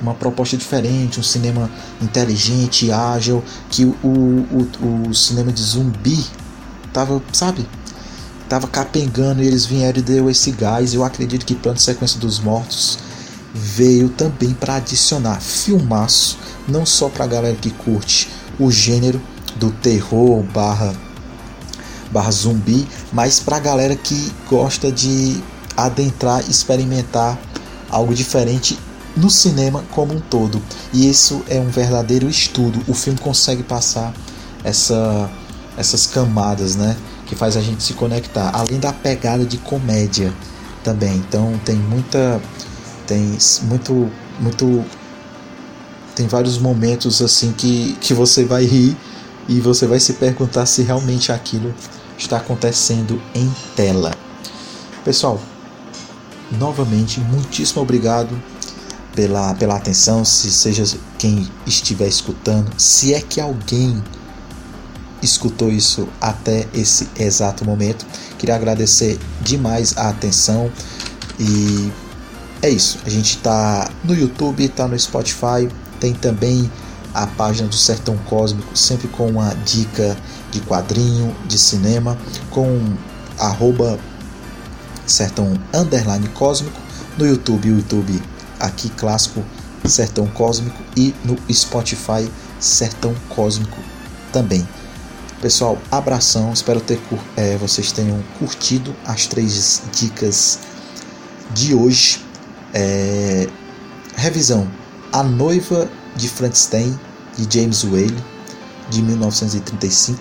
uma 0.00 0.14
proposta 0.14 0.56
diferente, 0.56 1.20
um 1.20 1.22
cinema 1.22 1.70
inteligente, 2.00 2.90
ágil, 2.90 3.44
que 3.68 3.84
o, 3.84 3.96
o, 4.02 5.08
o 5.08 5.14
cinema 5.14 5.52
de 5.52 5.62
zumbi 5.62 6.24
tava, 6.92 7.22
sabe? 7.32 7.66
Tava 8.48 8.66
capengando 8.66 9.42
e 9.42 9.46
eles 9.46 9.66
vieram 9.66 9.98
e 9.98 10.02
deu 10.02 10.30
esse 10.30 10.50
gás. 10.50 10.92
Eu 10.94 11.04
acredito 11.04 11.46
que 11.46 11.54
Plano 11.54 11.78
Sequência 11.78 12.18
dos 12.18 12.40
Mortos 12.40 12.98
veio 13.54 14.08
também 14.08 14.52
para 14.52 14.76
adicionar 14.76 15.40
filmaço, 15.40 16.38
não 16.66 16.84
só 16.84 17.08
para 17.08 17.24
a 17.24 17.28
galera 17.28 17.56
que 17.56 17.70
curte 17.70 18.28
o 18.58 18.70
gênero 18.70 19.20
do 19.60 19.70
terror 19.70 20.42
barra, 20.42 20.94
barra 22.10 22.30
zumbi, 22.30 22.88
mas 23.12 23.38
para 23.38 23.58
a 23.58 23.60
galera 23.60 23.94
que 23.94 24.32
gosta 24.48 24.90
de 24.90 25.40
adentrar, 25.76 26.40
experimentar 26.48 27.38
algo 27.90 28.14
diferente 28.14 28.78
no 29.16 29.28
cinema 29.28 29.84
como 29.90 30.14
um 30.14 30.20
todo. 30.20 30.60
E 30.92 31.08
isso 31.08 31.42
é 31.48 31.60
um 31.60 31.68
verdadeiro 31.68 32.28
estudo. 32.28 32.80
O 32.88 32.94
filme 32.94 33.18
consegue 33.18 33.62
passar 33.62 34.14
essa, 34.64 35.30
essas 35.76 36.06
camadas, 36.06 36.74
né? 36.74 36.96
Que 37.26 37.36
faz 37.36 37.56
a 37.56 37.60
gente 37.60 37.82
se 37.82 37.92
conectar. 37.92 38.50
Além 38.54 38.80
da 38.80 38.92
pegada 38.92 39.44
de 39.44 39.58
comédia 39.58 40.32
também. 40.82 41.16
Então 41.16 41.60
tem 41.64 41.76
muita. 41.76 42.40
Tem 43.06 43.36
muito. 43.62 44.10
muito 44.40 44.84
tem 46.14 46.26
vários 46.26 46.58
momentos 46.58 47.22
assim 47.22 47.52
que, 47.52 47.96
que 48.00 48.12
você 48.12 48.44
vai 48.44 48.64
rir 48.64 48.96
e 49.48 49.60
você 49.60 49.86
vai 49.86 50.00
se 50.00 50.14
perguntar 50.14 50.66
se 50.66 50.82
realmente 50.82 51.32
aquilo 51.32 51.74
está 52.16 52.36
acontecendo 52.36 53.20
em 53.34 53.50
tela. 53.74 54.12
Pessoal, 55.04 55.40
novamente, 56.58 57.20
muitíssimo 57.20 57.82
obrigado 57.82 58.40
pela, 59.14 59.54
pela 59.54 59.76
atenção, 59.76 60.24
se 60.24 60.50
seja 60.50 60.84
quem 61.18 61.48
estiver 61.66 62.06
escutando, 62.06 62.70
se 62.78 63.14
é 63.14 63.20
que 63.20 63.40
alguém 63.40 64.02
escutou 65.22 65.70
isso 65.70 66.08
até 66.20 66.66
esse 66.72 67.08
exato 67.18 67.64
momento. 67.64 68.06
Queria 68.38 68.54
agradecer 68.54 69.18
demais 69.42 69.96
a 69.96 70.08
atenção 70.08 70.70
e 71.38 71.90
é 72.62 72.70
isso. 72.70 72.98
A 73.04 73.10
gente 73.10 73.36
está 73.36 73.90
no 74.04 74.14
YouTube, 74.14 74.64
está 74.64 74.86
no 74.86 74.98
Spotify, 74.98 75.68
tem 75.98 76.14
também 76.14 76.70
a 77.14 77.26
página 77.26 77.68
do 77.68 77.74
Sertão 77.74 78.16
Cósmico, 78.28 78.76
sempre 78.76 79.08
com 79.08 79.28
uma 79.28 79.54
dica 79.64 80.16
de 80.50 80.60
quadrinho, 80.60 81.34
de 81.46 81.58
cinema, 81.58 82.16
com 82.50 82.94
arroba 83.38 83.98
Sertão 85.06 85.58
Underline 85.74 86.28
Cósmico 86.28 86.80
no 87.18 87.26
YouTube, 87.26 87.68
YouTube 87.68 88.22
aqui 88.58 88.88
clássico 88.90 89.44
Sertão 89.84 90.26
Cósmico 90.26 90.76
e 90.96 91.14
no 91.24 91.36
Spotify 91.52 92.30
Sertão 92.58 93.14
Cósmico 93.28 93.78
também. 94.32 94.66
Pessoal, 95.40 95.78
abração, 95.90 96.52
espero 96.52 96.80
ter 96.80 97.00
é, 97.34 97.56
vocês 97.56 97.92
tenham 97.92 98.22
curtido 98.38 98.94
as 99.06 99.26
três 99.26 99.82
dicas 99.90 100.58
de 101.54 101.74
hoje. 101.74 102.22
É, 102.74 103.48
revisão: 104.14 104.70
A 105.10 105.22
Noiva 105.22 105.90
de 106.16 106.28
Frankenstein 106.28 106.98
de 107.36 107.58
James 107.58 107.84
Whale 107.84 108.16
de 108.90 109.02
1935. 109.02 110.20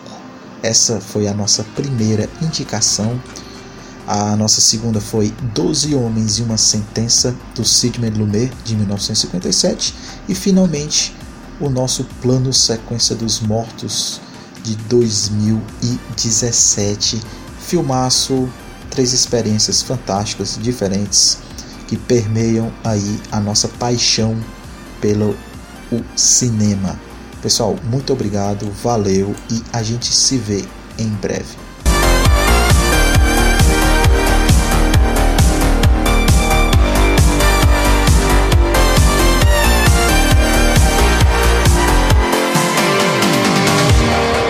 Essa 0.61 0.99
foi 0.99 1.27
a 1.27 1.33
nossa 1.33 1.63
primeira 1.75 2.29
indicação. 2.41 3.19
A 4.07 4.35
nossa 4.35 4.61
segunda 4.61 4.99
foi 4.99 5.33
Doze 5.53 5.95
Homens 5.95 6.39
e 6.39 6.41
uma 6.41 6.57
Sentença, 6.57 7.33
do 7.55 7.63
Sidney 7.63 8.09
Lumet, 8.09 8.51
de 8.63 8.75
1957. 8.75 9.93
E 10.27 10.35
finalmente, 10.35 11.15
o 11.59 11.69
nosso 11.69 12.03
plano 12.21 12.51
Sequência 12.53 13.15
dos 13.15 13.39
Mortos, 13.39 14.19
de 14.63 14.75
2017. 14.75 17.21
Filmaço, 17.59 18.49
três 18.89 19.13
experiências 19.13 19.81
fantásticas, 19.81 20.59
diferentes, 20.61 21.37
que 21.87 21.95
permeiam 21.97 22.71
aí 22.83 23.21
a 23.31 23.39
nossa 23.39 23.67
paixão 23.67 24.37
pelo 24.99 25.35
o 25.91 26.03
cinema. 26.15 26.99
Pessoal, 27.41 27.75
muito 27.85 28.11
obrigado, 28.11 28.69
valeu 28.83 29.33
e 29.49 29.63
a 29.71 29.81
gente 29.81 30.13
se 30.13 30.37
vê 30.37 30.63
em 30.97 31.07
breve. 31.07 31.68